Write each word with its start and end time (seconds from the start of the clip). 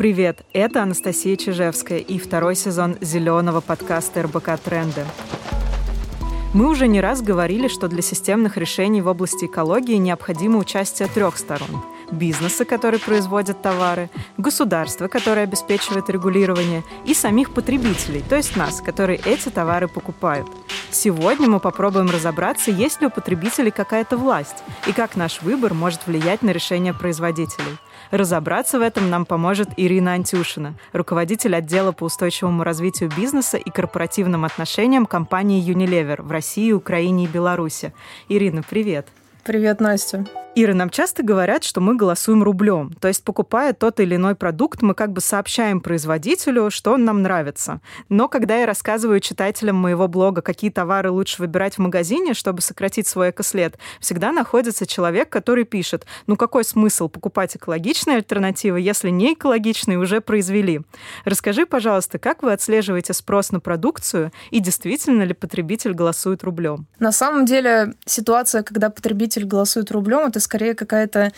Привет, 0.00 0.46
это 0.54 0.82
Анастасия 0.82 1.36
Чижевская 1.36 1.98
и 1.98 2.18
второй 2.18 2.56
сезон 2.56 2.96
зеленого 3.02 3.60
подкаста 3.60 4.22
РБК 4.22 4.58
«Тренды». 4.58 5.04
Мы 6.54 6.70
уже 6.70 6.88
не 6.88 7.02
раз 7.02 7.20
говорили, 7.20 7.68
что 7.68 7.86
для 7.86 8.00
системных 8.00 8.56
решений 8.56 9.02
в 9.02 9.08
области 9.08 9.44
экологии 9.44 9.96
необходимо 9.96 10.56
участие 10.56 11.06
трех 11.06 11.36
сторон– 11.36 11.84
бизнеса, 12.10 12.64
который 12.64 12.98
производит 12.98 13.60
товары, 13.60 14.08
государства, 14.38 15.06
которое 15.08 15.42
обеспечивает 15.42 16.08
регулирование, 16.08 16.82
и 17.04 17.12
самих 17.12 17.52
потребителей, 17.52 18.24
то 18.26 18.36
есть 18.36 18.56
нас, 18.56 18.80
которые 18.80 19.20
эти 19.26 19.50
товары 19.50 19.86
покупают. 19.86 20.46
Сегодня 20.92 21.48
мы 21.48 21.60
попробуем 21.60 22.10
разобраться, 22.10 22.72
есть 22.72 23.00
ли 23.00 23.06
у 23.06 23.10
потребителей 23.10 23.70
какая-то 23.70 24.16
власть 24.16 24.56
и 24.88 24.92
как 24.92 25.14
наш 25.14 25.40
выбор 25.40 25.72
может 25.72 26.06
влиять 26.06 26.42
на 26.42 26.50
решения 26.50 26.92
производителей. 26.92 27.78
Разобраться 28.10 28.80
в 28.80 28.82
этом 28.82 29.08
нам 29.08 29.24
поможет 29.24 29.68
Ирина 29.76 30.14
Антюшина, 30.14 30.74
руководитель 30.92 31.54
отдела 31.54 31.92
по 31.92 32.04
устойчивому 32.04 32.64
развитию 32.64 33.08
бизнеса 33.16 33.56
и 33.56 33.70
корпоративным 33.70 34.44
отношениям 34.44 35.06
компании 35.06 35.64
Unilever 35.64 36.22
в 36.22 36.30
России, 36.32 36.72
Украине 36.72 37.24
и 37.24 37.28
Беларуси. 37.28 37.92
Ирина, 38.28 38.64
привет. 38.68 39.06
Привет, 39.44 39.80
Настя. 39.80 40.26
Ира, 40.56 40.74
нам 40.74 40.90
часто 40.90 41.22
говорят, 41.22 41.62
что 41.62 41.80
мы 41.80 41.94
голосуем 41.94 42.42
рублем. 42.42 42.92
То 43.00 43.06
есть, 43.06 43.22
покупая 43.22 43.72
тот 43.72 44.00
или 44.00 44.16
иной 44.16 44.34
продукт, 44.34 44.82
мы 44.82 44.94
как 44.94 45.12
бы 45.12 45.20
сообщаем 45.20 45.80
производителю, 45.80 46.70
что 46.72 46.94
он 46.94 47.04
нам 47.04 47.22
нравится. 47.22 47.80
Но 48.08 48.26
когда 48.26 48.58
я 48.58 48.66
рассказываю 48.66 49.20
читателям 49.20 49.76
моего 49.76 50.08
блога, 50.08 50.42
какие 50.42 50.72
товары 50.72 51.12
лучше 51.12 51.40
выбирать 51.40 51.76
в 51.76 51.78
магазине, 51.78 52.34
чтобы 52.34 52.62
сократить 52.62 53.06
свой 53.06 53.30
экослед, 53.30 53.78
всегда 54.00 54.32
находится 54.32 54.86
человек, 54.86 55.30
который 55.30 55.62
пишет, 55.62 56.04
ну 56.26 56.36
какой 56.36 56.64
смысл 56.64 57.08
покупать 57.08 57.54
экологичные 57.54 58.16
альтернативы, 58.16 58.80
если 58.80 59.10
не 59.10 59.34
экологичные 59.34 59.98
уже 59.98 60.20
произвели? 60.20 60.80
Расскажи, 61.24 61.64
пожалуйста, 61.64 62.18
как 62.18 62.42
вы 62.42 62.52
отслеживаете 62.52 63.12
спрос 63.12 63.52
на 63.52 63.60
продукцию 63.60 64.32
и 64.50 64.58
действительно 64.58 65.22
ли 65.22 65.32
потребитель 65.32 65.94
голосует 65.94 66.42
рублем? 66.42 66.88
На 66.98 67.12
самом 67.12 67.46
деле 67.46 67.94
ситуация, 68.04 68.64
когда 68.64 68.90
потребитель 68.90 69.44
голосует 69.44 69.92
рублем, 69.92 70.26
это 70.26 70.40
скорее 70.50 70.74
какая-то 70.74 71.30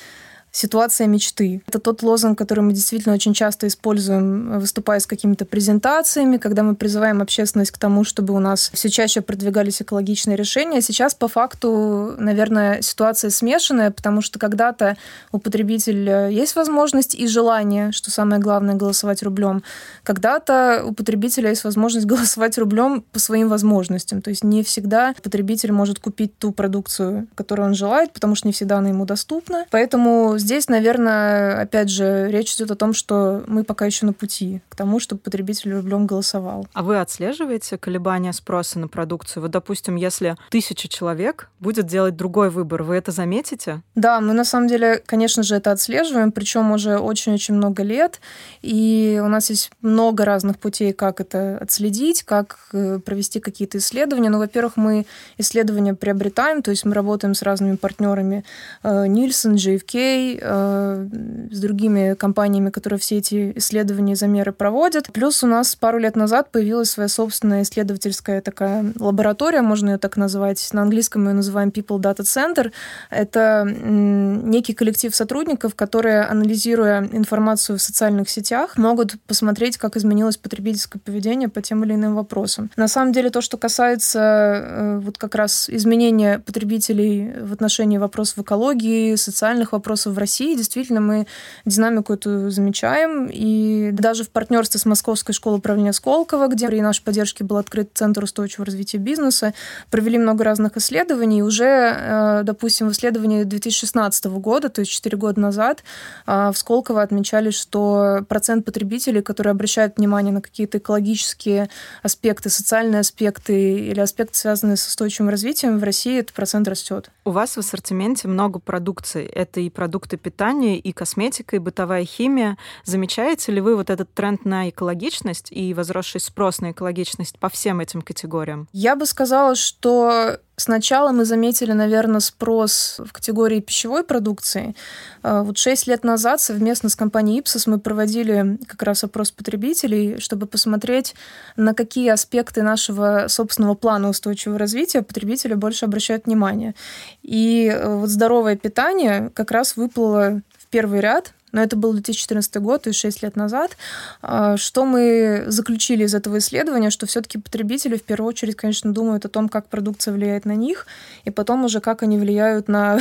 ситуация 0.52 1.06
мечты. 1.06 1.62
Это 1.66 1.78
тот 1.78 2.02
лозунг, 2.02 2.38
который 2.38 2.60
мы 2.60 2.74
действительно 2.74 3.14
очень 3.14 3.32
часто 3.32 3.66
используем, 3.66 4.60
выступая 4.60 5.00
с 5.00 5.06
какими-то 5.06 5.46
презентациями, 5.46 6.36
когда 6.36 6.62
мы 6.62 6.76
призываем 6.76 7.22
общественность 7.22 7.70
к 7.70 7.78
тому, 7.78 8.04
чтобы 8.04 8.34
у 8.34 8.38
нас 8.38 8.70
все 8.72 8.90
чаще 8.90 9.22
продвигались 9.22 9.80
экологичные 9.80 10.36
решения. 10.36 10.82
Сейчас, 10.82 11.14
по 11.14 11.26
факту, 11.26 12.14
наверное, 12.18 12.82
ситуация 12.82 13.30
смешанная, 13.30 13.90
потому 13.90 14.20
что 14.20 14.38
когда-то 14.38 14.98
у 15.32 15.38
потребителя 15.38 16.28
есть 16.28 16.54
возможность 16.54 17.14
и 17.14 17.26
желание, 17.26 17.90
что 17.92 18.10
самое 18.10 18.40
главное, 18.40 18.74
голосовать 18.74 19.22
рублем. 19.22 19.62
Когда-то 20.02 20.84
у 20.86 20.92
потребителя 20.92 21.48
есть 21.48 21.64
возможность 21.64 22.06
голосовать 22.12 22.58
рублем 22.58 23.04
по 23.10 23.18
своим 23.18 23.48
возможностям. 23.48 24.20
То 24.20 24.28
есть 24.28 24.44
не 24.44 24.62
всегда 24.62 25.14
потребитель 25.22 25.72
может 25.72 25.98
купить 25.98 26.38
ту 26.38 26.52
продукцию, 26.52 27.26
которую 27.34 27.68
он 27.68 27.74
желает, 27.74 28.12
потому 28.12 28.34
что 28.34 28.48
не 28.48 28.52
всегда 28.52 28.78
она 28.78 28.90
ему 28.90 29.06
доступна. 29.06 29.64
Поэтому 29.70 30.36
здесь, 30.42 30.68
наверное, 30.68 31.62
опять 31.62 31.88
же, 31.88 32.28
речь 32.30 32.54
идет 32.54 32.70
о 32.70 32.76
том, 32.76 32.92
что 32.92 33.42
мы 33.46 33.64
пока 33.64 33.86
еще 33.86 34.04
на 34.06 34.12
пути 34.12 34.60
к 34.68 34.76
тому, 34.76 35.00
чтобы 35.00 35.20
потребитель 35.20 35.72
рублем 35.74 36.06
голосовал. 36.06 36.66
А 36.72 36.82
вы 36.82 37.00
отслеживаете 37.00 37.78
колебания 37.78 38.32
спроса 38.32 38.78
на 38.78 38.88
продукцию? 38.88 39.42
Вот, 39.42 39.52
допустим, 39.52 39.96
если 39.96 40.36
тысяча 40.50 40.88
человек 40.88 41.48
будет 41.60 41.86
делать 41.86 42.16
другой 42.16 42.50
выбор, 42.50 42.82
вы 42.82 42.96
это 42.96 43.12
заметите? 43.12 43.82
Да, 43.94 44.20
мы 44.20 44.32
на 44.34 44.44
самом 44.44 44.68
деле, 44.68 45.02
конечно 45.06 45.42
же, 45.42 45.54
это 45.54 45.70
отслеживаем, 45.70 46.32
причем 46.32 46.72
уже 46.72 46.98
очень-очень 46.98 47.54
много 47.54 47.82
лет, 47.82 48.20
и 48.60 49.20
у 49.24 49.28
нас 49.28 49.50
есть 49.50 49.70
много 49.80 50.24
разных 50.24 50.58
путей, 50.58 50.92
как 50.92 51.20
это 51.20 51.58
отследить, 51.58 52.22
как 52.24 52.58
э, 52.72 52.98
провести 52.98 53.40
какие-то 53.40 53.78
исследования. 53.78 54.30
Ну, 54.30 54.38
во-первых, 54.38 54.76
мы 54.76 55.06
исследования 55.38 55.94
приобретаем, 55.94 56.62
то 56.62 56.70
есть 56.70 56.84
мы 56.84 56.94
работаем 56.94 57.34
с 57.34 57.42
разными 57.42 57.76
партнерами 57.76 58.44
Нильсон, 58.82 59.54
JFK, 59.54 60.31
Э, 60.40 61.08
с 61.50 61.60
другими 61.60 62.14
компаниями, 62.14 62.70
которые 62.70 62.98
все 62.98 63.18
эти 63.18 63.52
исследования 63.56 64.12
и 64.12 64.16
замеры 64.16 64.52
проводят. 64.52 65.12
Плюс 65.12 65.42
у 65.44 65.46
нас 65.46 65.76
пару 65.76 65.98
лет 65.98 66.16
назад 66.16 66.50
появилась 66.50 66.90
своя 66.90 67.08
собственная 67.08 67.62
исследовательская 67.62 68.40
такая 68.40 68.92
лаборатория, 68.98 69.62
можно 69.62 69.90
ее 69.90 69.98
так 69.98 70.16
назвать. 70.16 70.66
На 70.72 70.82
английском 70.82 71.26
ее 71.26 71.34
называем 71.34 71.68
People 71.68 71.98
Data 72.00 72.20
Center. 72.20 72.72
Это 73.10 73.64
некий 73.66 74.72
коллектив 74.72 75.14
сотрудников, 75.14 75.74
которые, 75.74 76.22
анализируя 76.22 77.08
информацию 77.12 77.78
в 77.78 77.82
социальных 77.82 78.28
сетях, 78.30 78.76
могут 78.76 79.20
посмотреть, 79.26 79.76
как 79.76 79.96
изменилось 79.96 80.36
потребительское 80.36 81.00
поведение 81.04 81.48
по 81.48 81.60
тем 81.60 81.84
или 81.84 81.94
иным 81.94 82.14
вопросам. 82.14 82.70
На 82.76 82.88
самом 82.88 83.12
деле, 83.12 83.30
то, 83.30 83.40
что 83.40 83.56
касается 83.56 84.20
э, 84.20 84.98
вот 85.02 85.18
как 85.18 85.34
раз 85.34 85.68
изменения 85.68 86.38
потребителей 86.38 87.32
в 87.40 87.52
отношении 87.52 87.98
вопросов 87.98 88.38
экологии, 88.38 89.14
социальных 89.16 89.72
вопросов 89.72 90.14
в 90.14 90.18
России 90.22 90.54
действительно 90.54 91.00
мы 91.00 91.26
динамику 91.64 92.12
эту 92.14 92.50
замечаем. 92.50 93.28
И 93.30 93.90
даже 93.92 94.24
в 94.24 94.30
партнерстве 94.30 94.78
с 94.78 94.86
Московской 94.86 95.34
школой 95.34 95.58
управления 95.58 95.92
Сколково, 95.92 96.46
где 96.46 96.68
при 96.68 96.80
нашей 96.80 97.02
поддержке 97.02 97.44
был 97.44 97.56
открыт 97.56 97.90
Центр 97.94 98.24
устойчивого 98.24 98.66
развития 98.66 98.98
бизнеса, 98.98 99.52
провели 99.90 100.18
много 100.18 100.44
разных 100.44 100.76
исследований. 100.76 101.38
И 101.38 101.42
уже, 101.42 101.64
э, 101.64 102.42
допустим, 102.44 102.88
в 102.88 102.92
исследовании 102.92 103.42
2016 103.42 104.38
года, 104.38 104.68
то 104.68 104.80
есть 104.80 104.92
4 104.92 105.16
года 105.16 105.40
назад, 105.40 105.82
э, 106.26 106.50
в 106.52 106.56
Сколково 106.56 107.02
отмечали, 107.02 107.50
что 107.50 108.24
процент 108.28 108.64
потребителей, 108.64 109.22
которые 109.22 109.50
обращают 109.50 109.98
внимание 109.98 110.32
на 110.32 110.40
какие-то 110.40 110.78
экологические 110.78 111.68
аспекты, 112.02 112.48
социальные 112.48 113.00
аспекты 113.00 113.74
или 113.90 114.00
аспекты, 114.00 114.38
связанные 114.38 114.76
с 114.76 114.86
устойчивым 114.86 115.30
развитием, 115.30 115.78
в 115.78 115.84
России 115.84 116.18
этот 116.18 116.32
процент 116.32 116.68
растет. 116.68 117.10
У 117.24 117.30
вас 117.30 117.56
в 117.56 117.58
ассортименте 117.58 118.28
много 118.28 118.58
продукции. 118.58 119.26
Это 119.26 119.60
и 119.60 119.70
продукты 119.70 120.11
продукты 120.12 120.16
питания, 120.16 120.78
и 120.78 120.92
косметика, 120.92 121.56
и 121.56 121.58
бытовая 121.58 122.04
химия. 122.04 122.56
Замечаете 122.84 123.52
ли 123.52 123.60
вы 123.60 123.76
вот 123.76 123.90
этот 123.90 124.12
тренд 124.14 124.44
на 124.44 124.68
экологичность 124.68 125.52
и 125.52 125.74
возросший 125.74 126.20
спрос 126.20 126.60
на 126.60 126.70
экологичность 126.70 127.38
по 127.38 127.48
всем 127.48 127.80
этим 127.80 128.02
категориям? 128.02 128.68
Я 128.72 128.96
бы 128.96 129.06
сказала, 129.06 129.54
что 129.54 130.38
Сначала 130.62 131.10
мы 131.10 131.24
заметили, 131.24 131.72
наверное, 131.72 132.20
спрос 132.20 133.00
в 133.04 133.12
категории 133.12 133.58
пищевой 133.58 134.04
продукции. 134.04 134.76
А, 135.24 135.42
вот 135.42 135.58
шесть 135.58 135.88
лет 135.88 136.04
назад 136.04 136.40
совместно 136.40 136.88
с 136.88 136.94
компанией 136.94 137.40
Ipsos 137.40 137.64
мы 137.66 137.80
проводили 137.80 138.58
как 138.68 138.80
раз 138.84 139.02
опрос 139.02 139.32
потребителей, 139.32 140.20
чтобы 140.20 140.46
посмотреть, 140.46 141.16
на 141.56 141.74
какие 141.74 142.10
аспекты 142.10 142.62
нашего 142.62 143.26
собственного 143.26 143.74
плана 143.74 144.08
устойчивого 144.08 144.56
развития 144.56 145.02
потребители 145.02 145.54
больше 145.54 145.86
обращают 145.86 146.26
внимание. 146.26 146.76
И 147.22 147.66
э, 147.66 147.96
вот 147.96 148.08
здоровое 148.08 148.54
питание 148.54 149.32
как 149.34 149.50
раз 149.50 149.76
выплыло 149.76 150.42
в 150.56 150.68
первый 150.68 151.00
ряд 151.00 151.34
но 151.52 151.62
это 151.62 151.76
был 151.76 151.92
2014 151.92 152.56
год, 152.56 152.82
то 152.82 152.88
есть 152.88 153.00
6 153.00 153.22
лет 153.22 153.36
назад. 153.36 153.76
А, 154.22 154.56
что 154.56 154.84
мы 154.84 155.44
заключили 155.46 156.04
из 156.04 156.14
этого 156.14 156.38
исследования, 156.38 156.90
что 156.90 157.06
все-таки 157.06 157.38
потребители 157.38 157.96
в 157.96 158.02
первую 158.02 158.28
очередь, 158.28 158.56
конечно, 158.56 158.92
думают 158.92 159.24
о 159.24 159.28
том, 159.28 159.48
как 159.48 159.68
продукция 159.68 160.14
влияет 160.14 160.44
на 160.44 160.54
них, 160.54 160.86
и 161.24 161.30
потом 161.30 161.64
уже 161.64 161.80
как 161.80 162.02
они 162.02 162.18
влияют 162.18 162.68
на 162.68 162.98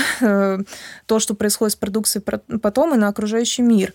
то, 1.07 1.19
что 1.19 1.34
происходит 1.34 1.73
с 1.73 1.78
продукцией 1.78 2.23
потом 2.59 2.94
и 2.94 2.97
на 2.97 3.07
окружающий 3.07 3.61
мир. 3.61 3.94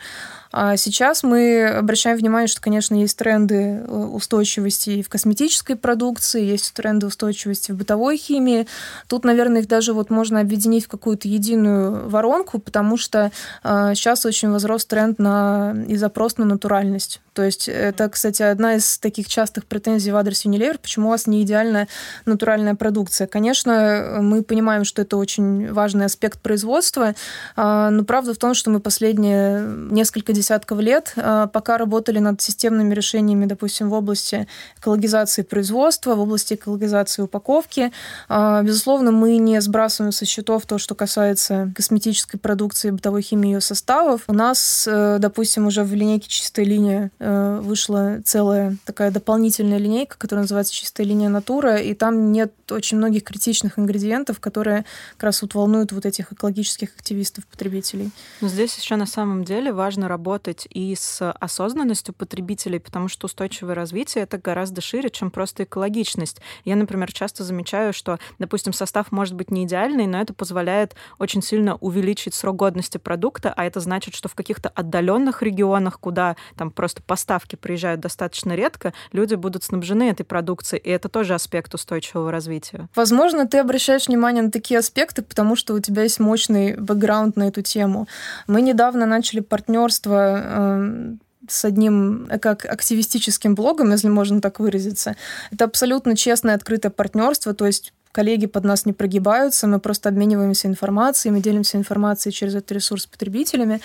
А 0.58 0.78
сейчас 0.78 1.22
мы 1.22 1.66
обращаем 1.66 2.16
внимание, 2.16 2.48
что, 2.48 2.62
конечно, 2.62 2.94
есть 2.94 3.18
тренды 3.18 3.54
э, 3.54 3.84
устойчивости 3.86 5.02
в 5.02 5.10
косметической 5.10 5.76
продукции, 5.76 6.42
есть 6.42 6.72
тренды 6.72 7.06
устойчивости 7.06 7.72
в 7.72 7.76
бытовой 7.76 8.16
химии. 8.16 8.66
Тут, 9.06 9.26
наверное, 9.26 9.60
их 9.60 9.68
даже 9.68 9.92
вот 9.92 10.08
можно 10.08 10.40
объединить 10.40 10.86
в 10.86 10.88
какую-то 10.88 11.28
единую 11.28 12.08
воронку, 12.08 12.58
потому 12.58 12.96
что 12.96 13.32
э, 13.64 13.92
сейчас 13.94 14.24
очень 14.24 14.48
возрос 14.48 14.86
тренд 14.86 15.18
на 15.18 15.76
и 15.88 15.96
запрос 15.98 16.38
на 16.38 16.46
натуральность. 16.46 17.20
То 17.36 17.42
есть 17.42 17.68
это, 17.68 18.08
кстати, 18.08 18.42
одна 18.42 18.76
из 18.76 18.96
таких 18.96 19.28
частых 19.28 19.66
претензий 19.66 20.10
в 20.10 20.16
адрес 20.16 20.46
Unilever, 20.46 20.78
почему 20.80 21.08
у 21.08 21.10
вас 21.10 21.26
не 21.26 21.42
идеальная 21.42 21.86
натуральная 22.24 22.74
продукция. 22.74 23.26
Конечно, 23.26 24.20
мы 24.22 24.42
понимаем, 24.42 24.84
что 24.84 25.02
это 25.02 25.18
очень 25.18 25.70
важный 25.70 26.06
аспект 26.06 26.40
производства, 26.40 27.14
а, 27.54 27.90
но 27.90 28.04
правда 28.04 28.32
в 28.32 28.38
том, 28.38 28.54
что 28.54 28.70
мы 28.70 28.80
последние 28.80 29.60
несколько 29.90 30.32
десятков 30.32 30.80
лет 30.80 31.12
а, 31.16 31.46
пока 31.46 31.76
работали 31.76 32.20
над 32.20 32.40
системными 32.40 32.94
решениями, 32.94 33.44
допустим, 33.44 33.90
в 33.90 33.92
области 33.92 34.48
экологизации 34.78 35.42
производства, 35.42 36.14
в 36.14 36.20
области 36.20 36.54
экологизации 36.54 37.20
упаковки. 37.20 37.92
А, 38.30 38.62
безусловно, 38.62 39.12
мы 39.12 39.36
не 39.36 39.60
сбрасываем 39.60 40.12
со 40.12 40.24
счетов 40.24 40.64
то, 40.64 40.78
что 40.78 40.94
касается 40.94 41.70
косметической 41.76 42.40
продукции, 42.40 42.92
бытовой 42.92 43.20
химии 43.20 43.52
ее 43.52 43.60
составов. 43.60 44.22
У 44.26 44.32
нас, 44.32 44.88
э, 44.90 45.18
допустим, 45.20 45.66
уже 45.66 45.84
в 45.84 45.92
линейке 45.92 46.28
чистая 46.28 46.64
линия 46.64 47.10
э, 47.18 47.25
вышла 47.26 48.20
целая 48.24 48.76
такая 48.84 49.10
дополнительная 49.10 49.78
линейка, 49.78 50.16
которая 50.18 50.44
называется 50.44 50.72
«Чистая 50.72 51.06
линия 51.06 51.28
натура», 51.28 51.76
и 51.76 51.94
там 51.94 52.30
нет 52.32 52.52
очень 52.70 52.98
многих 52.98 53.24
критичных 53.24 53.78
ингредиентов, 53.78 54.40
которые 54.40 54.84
как 55.16 55.24
раз 55.24 55.42
вот 55.42 55.54
волнуют 55.54 55.92
вот 55.92 56.06
этих 56.06 56.32
экологических 56.32 56.94
активистов, 56.94 57.46
потребителей. 57.46 58.10
Но 58.40 58.48
здесь 58.48 58.76
еще 58.76 58.96
на 58.96 59.06
самом 59.06 59.44
деле 59.44 59.72
важно 59.72 60.08
работать 60.08 60.66
и 60.70 60.94
с 60.94 61.32
осознанностью 61.32 62.14
потребителей, 62.14 62.80
потому 62.80 63.08
что 63.08 63.26
устойчивое 63.26 63.74
развитие— 63.74 64.24
это 64.24 64.38
гораздо 64.38 64.80
шире, 64.80 65.10
чем 65.10 65.30
просто 65.30 65.64
экологичность. 65.64 66.40
Я, 66.64 66.76
например, 66.76 67.12
часто 67.12 67.44
замечаю, 67.44 67.92
что, 67.92 68.18
допустим, 68.38 68.72
состав 68.72 69.12
может 69.12 69.34
быть 69.34 69.50
не 69.50 69.64
идеальный, 69.64 70.06
но 70.06 70.20
это 70.20 70.34
позволяет 70.34 70.94
очень 71.18 71.42
сильно 71.42 71.76
увеличить 71.76 72.34
срок 72.34 72.56
годности 72.56 72.98
продукта, 72.98 73.52
а 73.56 73.64
это 73.64 73.80
значит, 73.80 74.14
что 74.14 74.28
в 74.28 74.34
каких-то 74.34 74.68
отдаленных 74.68 75.42
регионах, 75.42 75.98
куда 76.00 76.36
там 76.56 76.70
просто 76.70 77.02
поставки 77.16 77.56
приезжают 77.56 78.02
достаточно 78.02 78.54
редко, 78.54 78.92
люди 79.10 79.36
будут 79.36 79.64
снабжены 79.64 80.10
этой 80.10 80.24
продукцией, 80.24 80.82
и 80.82 80.90
это 80.90 81.08
тоже 81.08 81.32
аспект 81.32 81.74
устойчивого 81.74 82.30
развития. 82.30 82.90
Возможно, 82.94 83.46
ты 83.46 83.56
обращаешь 83.56 84.08
внимание 84.08 84.42
на 84.42 84.50
такие 84.50 84.78
аспекты, 84.78 85.22
потому 85.22 85.56
что 85.56 85.72
у 85.72 85.80
тебя 85.80 86.02
есть 86.02 86.20
мощный 86.20 86.76
бэкграунд 86.76 87.36
на 87.36 87.48
эту 87.48 87.62
тему. 87.62 88.06
Мы 88.46 88.60
недавно 88.60 89.06
начали 89.06 89.40
партнерство 89.40 90.42
э, 90.44 91.14
с 91.48 91.64
одним 91.64 92.28
как 92.42 92.66
активистическим 92.66 93.54
блогом, 93.54 93.92
если 93.92 94.08
можно 94.08 94.42
так 94.42 94.60
выразиться. 94.60 95.16
Это 95.50 95.64
абсолютно 95.64 96.16
честное, 96.16 96.54
открытое 96.54 96.90
партнерство, 96.90 97.54
то 97.54 97.64
есть 97.64 97.94
коллеги 98.16 98.46
под 98.46 98.64
нас 98.64 98.86
не 98.86 98.94
прогибаются, 98.94 99.66
мы 99.66 99.78
просто 99.78 100.08
обмениваемся 100.08 100.68
информацией, 100.68 101.34
мы 101.34 101.40
делимся 101.40 101.76
информацией 101.76 102.32
через 102.32 102.54
этот 102.54 102.72
ресурс 102.72 103.02
с 103.02 103.06
потребителями. 103.06 103.80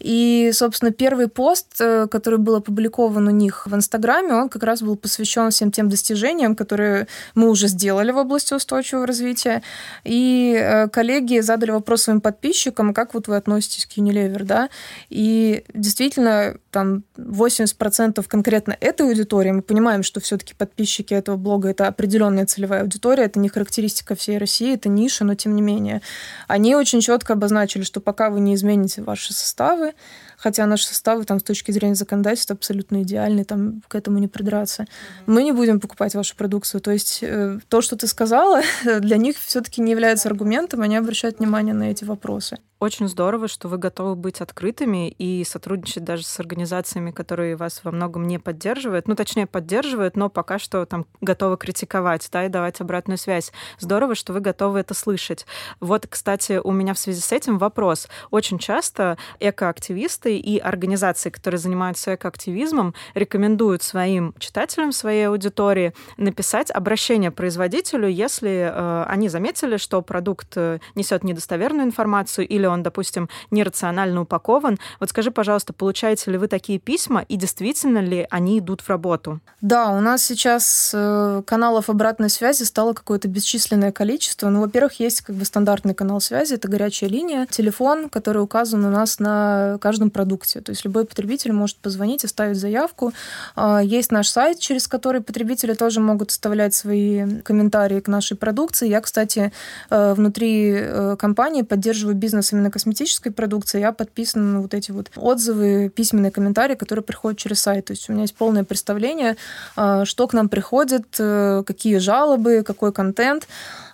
И, 0.00 0.50
собственно, 0.52 0.90
первый 0.90 1.28
пост, 1.28 1.80
э, 1.80 2.08
который 2.10 2.38
был 2.38 2.56
опубликован 2.56 3.28
у 3.28 3.30
них 3.30 3.66
в 3.66 3.74
Инстаграме, 3.74 4.34
он 4.34 4.48
как 4.48 4.64
раз 4.64 4.82
был 4.82 4.96
посвящен 4.96 5.50
всем 5.50 5.70
тем 5.70 5.88
достижениям, 5.88 6.56
которые 6.56 7.06
мы 7.36 7.48
уже 7.48 7.68
сделали 7.68 8.12
в 8.12 8.16
области 8.16 8.54
устойчивого 8.54 9.06
развития. 9.06 9.62
И 10.04 10.56
э, 10.58 10.88
коллеги 10.88 11.40
задали 11.40 11.70
вопрос 11.70 12.02
своим 12.02 12.20
подписчикам, 12.20 12.92
как 12.92 13.14
вот 13.14 13.28
вы 13.28 13.36
относитесь 13.36 13.86
к 13.86 13.98
Unilever, 13.98 14.42
да? 14.42 14.68
И 15.10 15.62
действительно, 15.74 16.56
там 16.76 17.04
80% 17.16 18.22
конкретно 18.28 18.76
этой 18.78 19.06
аудитории, 19.06 19.50
мы 19.50 19.62
понимаем, 19.62 20.02
что 20.02 20.20
все-таки 20.20 20.52
подписчики 20.52 21.14
этого 21.14 21.38
блога 21.38 21.70
это 21.70 21.86
определенная 21.86 22.44
целевая 22.44 22.82
аудитория, 22.82 23.24
это 23.24 23.38
не 23.38 23.48
характеристика 23.48 24.14
всей 24.14 24.36
России, 24.36 24.74
это 24.74 24.90
ниша, 24.90 25.24
но 25.24 25.34
тем 25.34 25.56
не 25.56 25.62
менее. 25.62 26.02
Они 26.48 26.76
очень 26.76 27.00
четко 27.00 27.32
обозначили, 27.32 27.82
что 27.82 28.02
пока 28.02 28.28
вы 28.28 28.40
не 28.40 28.54
измените 28.54 29.00
ваши 29.00 29.32
составы, 29.32 29.94
хотя 30.36 30.66
наши 30.66 30.86
составы 30.86 31.24
там 31.24 31.40
с 31.40 31.44
точки 31.44 31.72
зрения 31.72 31.94
законодательства 31.94 32.54
абсолютно 32.54 33.00
идеальны, 33.04 33.46
там 33.46 33.82
к 33.88 33.94
этому 33.94 34.18
не 34.18 34.28
придраться. 34.28 34.82
Mm-hmm. 34.82 35.22
Мы 35.28 35.44
не 35.44 35.52
будем 35.52 35.80
покупать 35.80 36.14
вашу 36.14 36.36
продукцию. 36.36 36.82
То 36.82 36.90
есть 36.90 37.20
э, 37.22 37.58
то, 37.68 37.80
что 37.80 37.96
ты 37.96 38.06
сказала, 38.06 38.60
для 39.00 39.16
них 39.16 39.38
все-таки 39.38 39.80
не 39.80 39.92
является 39.92 40.28
аргументом, 40.28 40.82
они 40.82 40.96
обращают 40.96 41.38
внимание 41.38 41.72
на 41.72 41.84
эти 41.84 42.04
вопросы. 42.04 42.58
Очень 42.78 43.08
здорово, 43.08 43.48
что 43.48 43.68
вы 43.68 43.78
готовы 43.78 44.16
быть 44.16 44.42
открытыми 44.42 45.08
и 45.08 45.44
сотрудничать 45.44 46.04
даже 46.04 46.24
с 46.24 46.38
организациями, 46.38 47.10
которые 47.10 47.56
вас 47.56 47.80
во 47.84 47.90
многом 47.90 48.26
не 48.26 48.38
поддерживают. 48.38 49.08
Ну, 49.08 49.14
точнее, 49.14 49.46
поддерживают, 49.46 50.14
но 50.14 50.28
пока 50.28 50.58
что 50.58 50.84
там 50.84 51.06
готовы 51.22 51.56
критиковать, 51.56 52.28
да, 52.30 52.44
и 52.44 52.50
давать 52.50 52.82
обратную 52.82 53.16
связь. 53.16 53.50
Здорово, 53.78 54.14
что 54.14 54.34
вы 54.34 54.40
готовы 54.40 54.80
это 54.80 54.92
слышать. 54.92 55.46
Вот, 55.80 56.06
кстати, 56.06 56.60
у 56.62 56.70
меня 56.70 56.92
в 56.92 56.98
связи 56.98 57.22
с 57.22 57.32
этим 57.32 57.56
вопрос. 57.56 58.08
Очень 58.30 58.58
часто 58.58 59.16
экоактивисты 59.40 60.36
и 60.36 60.58
организации, 60.58 61.30
которые 61.30 61.58
занимаются 61.58 62.14
экоактивизмом, 62.14 62.92
рекомендуют 63.14 63.84
своим 63.84 64.34
читателям, 64.38 64.92
своей 64.92 65.28
аудитории 65.28 65.94
написать 66.18 66.70
обращение 66.70 67.30
производителю, 67.30 68.06
если 68.06 68.70
э, 68.70 69.04
они 69.08 69.30
заметили, 69.30 69.78
что 69.78 70.02
продукт 70.02 70.52
э, 70.56 70.78
несет 70.94 71.24
недостоверную 71.24 71.86
информацию 71.86 72.46
или 72.46 72.65
или 72.66 72.72
он, 72.72 72.82
допустим, 72.82 73.28
нерационально 73.50 74.22
упакован. 74.22 74.78
Вот 75.00 75.10
скажи, 75.10 75.30
пожалуйста, 75.30 75.72
получаете 75.72 76.30
ли 76.32 76.38
вы 76.38 76.48
такие 76.48 76.78
письма 76.78 77.24
и 77.28 77.36
действительно 77.36 77.98
ли 77.98 78.26
они 78.30 78.58
идут 78.58 78.80
в 78.80 78.88
работу? 78.88 79.40
Да, 79.60 79.90
у 79.90 80.00
нас 80.00 80.24
сейчас 80.24 80.92
э, 80.94 81.42
каналов 81.46 81.88
обратной 81.88 82.28
связи 82.28 82.64
стало 82.64 82.92
какое-то 82.92 83.28
бесчисленное 83.28 83.92
количество. 83.92 84.50
Ну, 84.50 84.60
во-первых, 84.60 85.00
есть 85.00 85.20
как 85.20 85.36
бы 85.36 85.44
стандартный 85.44 85.94
канал 85.94 86.20
связи, 86.20 86.54
это 86.54 86.68
горячая 86.68 87.08
линия, 87.08 87.46
телефон, 87.46 88.08
который 88.08 88.42
указан 88.42 88.84
у 88.84 88.90
нас 88.90 89.20
на 89.20 89.78
каждом 89.80 90.10
продукте. 90.10 90.60
То 90.60 90.70
есть 90.70 90.84
любой 90.84 91.04
потребитель 91.04 91.52
может 91.52 91.76
позвонить, 91.76 92.24
оставить 92.24 92.56
заявку. 92.56 93.12
А, 93.54 93.80
есть 93.82 94.12
наш 94.12 94.28
сайт, 94.28 94.58
через 94.58 94.88
который 94.88 95.20
потребители 95.20 95.74
тоже 95.74 96.00
могут 96.00 96.30
оставлять 96.30 96.74
свои 96.74 97.40
комментарии 97.42 98.00
к 98.00 98.08
нашей 98.08 98.36
продукции. 98.36 98.88
Я, 98.88 99.00
кстати, 99.00 99.52
э, 99.90 100.14
внутри 100.14 100.72
э, 100.74 101.16
компании 101.18 101.62
поддерживаю 101.62 102.16
бизнес 102.16 102.52
именно 102.56 102.70
косметической 102.70 103.32
продукции, 103.32 103.80
я 103.80 103.92
подписана 103.92 104.44
на 104.54 104.60
вот 104.62 104.74
эти 104.74 104.90
вот 104.90 105.10
отзывы, 105.16 105.90
письменные 105.94 106.30
комментарии, 106.30 106.74
которые 106.74 107.02
приходят 107.02 107.38
через 107.38 107.60
сайт. 107.60 107.86
То 107.86 107.92
есть 107.92 108.08
у 108.08 108.12
меня 108.12 108.22
есть 108.22 108.34
полное 108.34 108.64
представление, 108.64 109.36
а, 109.76 110.04
что 110.04 110.26
к 110.26 110.32
нам 110.32 110.48
приходит, 110.48 111.06
э, 111.18 111.62
какие 111.66 111.98
жалобы, 111.98 112.62
какой 112.66 112.92
контент. 112.92 113.46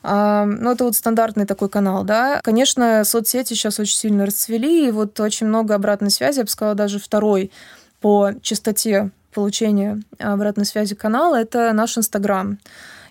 А, 0.03 0.45
ну, 0.45 0.73
это 0.73 0.85
вот 0.85 0.97
стандартный 0.97 1.47
такой 1.47 1.69
канал, 1.69 2.05
да. 2.05 2.41
Конечно, 2.43 3.05
соцсети 3.05 3.55
сейчас 3.55 3.79
очень 3.79 3.97
сильно 3.97 4.27
расцвели, 4.27 4.89
и 4.89 4.91
вот 4.91 5.19
очень 5.21 5.47
много 5.47 5.75
обратной 5.75 6.11
связи, 6.11 6.39
я 6.39 6.45
бы 6.45 6.51
сказала, 6.51 6.75
даже 6.75 6.99
второй 6.99 7.51
по 8.01 8.33
частоте 8.43 9.11
получения 9.33 10.03
обратной 10.19 10.67
связи 10.67 10.95
канала, 10.95 11.37
это 11.37 11.73
наш 11.73 11.97
Инстаграм. 11.97 12.59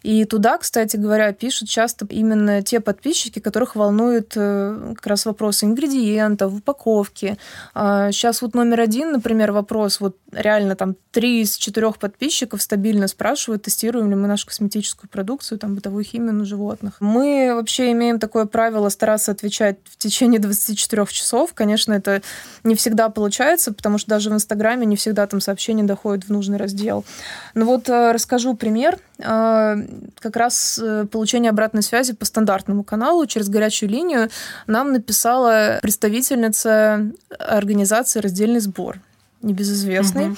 И 0.03 0.25
туда, 0.25 0.57
кстати 0.57 0.97
говоря, 0.97 1.31
пишут 1.33 1.69
часто 1.69 2.05
именно 2.09 2.61
те 2.61 2.79
подписчики, 2.79 3.39
которых 3.39 3.75
волнует 3.75 4.33
э, 4.35 4.93
как 4.95 5.07
раз 5.07 5.25
вопросы 5.25 5.65
ингредиентов, 5.65 6.53
упаковки. 6.53 7.37
Сейчас 7.73 8.41
а, 8.41 8.45
вот 8.45 8.55
номер 8.55 8.81
один, 8.81 9.11
например, 9.11 9.51
вопрос, 9.51 9.99
вот 9.99 10.17
реально 10.31 10.75
там 10.75 10.95
три 11.11 11.41
из 11.41 11.55
четырех 11.55 11.97
подписчиков 11.97 12.61
стабильно 12.61 13.07
спрашивают, 13.07 13.63
тестируем 13.63 14.09
ли 14.09 14.15
мы 14.15 14.27
нашу 14.27 14.47
косметическую 14.47 15.09
продукцию, 15.09 15.59
там, 15.59 15.75
бытовую 15.75 16.03
химию 16.03 16.33
на 16.33 16.45
животных. 16.45 16.95
Мы 16.99 17.51
вообще 17.53 17.91
имеем 17.91 18.19
такое 18.19 18.45
правило 18.45 18.89
стараться 18.89 19.31
отвечать 19.31 19.77
в 19.85 19.97
течение 19.97 20.39
24 20.39 21.05
часов. 21.07 21.53
Конечно, 21.53 21.93
это 21.93 22.21
не 22.63 22.75
всегда 22.75 23.09
получается, 23.09 23.73
потому 23.73 23.97
что 23.97 24.09
даже 24.09 24.29
в 24.29 24.33
Инстаграме 24.33 24.85
не 24.85 24.95
всегда 24.95 25.27
там 25.27 25.41
сообщения 25.41 25.83
доходят 25.83 26.25
в 26.25 26.29
нужный 26.29 26.57
раздел. 26.57 27.05
Но 27.53 27.65
вот 27.65 27.89
э, 27.89 28.11
расскажу 28.11 28.55
пример. 28.55 28.97
А, 29.23 29.75
как 30.19 30.35
раз 30.35 30.79
э, 30.81 31.05
получение 31.11 31.49
обратной 31.49 31.83
связи 31.83 32.13
по 32.13 32.25
стандартному 32.25 32.83
каналу 32.83 33.25
через 33.25 33.49
горячую 33.49 33.89
линию 33.89 34.29
нам 34.67 34.91
написала 34.93 35.79
представительница 35.81 37.11
организации 37.29 38.19
«Раздельный 38.19 38.59
сбор», 38.59 38.99
небезызвестный. 39.41 40.29
Угу. 40.29 40.37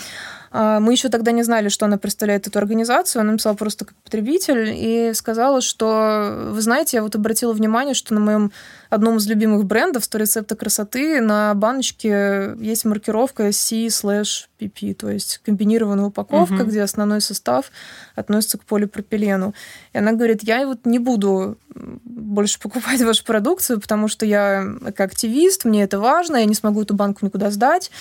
Мы 0.54 0.92
еще 0.92 1.10
тогда 1.10 1.32
не 1.32 1.42
знали, 1.42 1.70
что 1.70 1.86
она 1.86 1.98
представляет 1.98 2.46
эту 2.46 2.60
организацию. 2.60 3.22
Она 3.22 3.32
написала 3.32 3.56
просто 3.56 3.86
как 3.86 3.96
потребитель 4.04 4.72
и 4.76 5.12
сказала, 5.16 5.62
что, 5.62 6.50
вы 6.52 6.62
знаете, 6.62 6.98
я 6.98 7.04
вот 7.04 7.16
обратила 7.16 7.54
внимание, 7.54 7.96
что 7.96 8.14
на 8.14 8.20
моем 8.20 8.52
одном 8.94 9.18
из 9.18 9.28
любимых 9.28 9.66
брендов 9.66 10.04
100 10.04 10.18
рецепта 10.18 10.56
красоты 10.56 11.22
на 11.22 11.54
баночке 11.54 12.56
есть 12.60 12.86
маркировка 12.86 13.52
C/PP, 13.52 14.94
то 14.96 15.10
есть 15.10 15.40
комбинированная 15.44 16.06
упаковка, 16.06 16.62
угу. 16.62 16.66
где 16.66 16.82
основной 16.82 17.22
состав 17.22 17.72
относится 18.16 18.58
к 18.58 18.64
полипропилену. 18.64 19.54
И 19.94 19.98
она 19.98 20.14
говорит, 20.14 20.44
я 20.44 20.66
вот 20.66 20.86
не 20.86 21.00
буду 21.00 21.58
больше 21.76 22.60
покупать 22.60 23.02
вашу 23.04 23.24
продукцию, 23.26 23.80
потому 23.80 24.08
что 24.08 24.26
я 24.26 24.66
как 24.96 25.02
активист, 25.02 25.66
мне 25.66 25.84
это 25.84 26.00
важно, 26.00 26.38
я 26.38 26.46
не 26.46 26.56
смогу 26.56 26.82
эту 26.84 26.94
банку 26.94 27.26
никуда 27.26 27.52
сдать. 27.52 27.92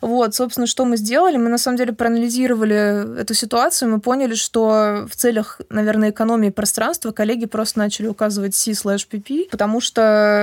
Вот, 0.00 0.34
собственно, 0.34 0.66
что 0.66 0.84
мы 0.84 0.96
сделали? 0.96 1.36
Мы, 1.36 1.48
на 1.48 1.58
самом 1.58 1.78
деле, 1.78 1.92
проанализировали 1.92 3.20
эту 3.20 3.34
ситуацию, 3.34 3.90
мы 3.90 4.00
поняли, 4.00 4.34
что 4.34 5.06
в 5.08 5.16
целях, 5.16 5.60
наверное, 5.70 6.10
экономии 6.10 6.50
пространства 6.50 7.12
коллеги 7.12 7.46
просто 7.46 7.78
начали 7.78 8.06
указывать 8.06 8.54
C/PP, 8.54 9.50
потому 9.50 9.80
что 9.80 10.41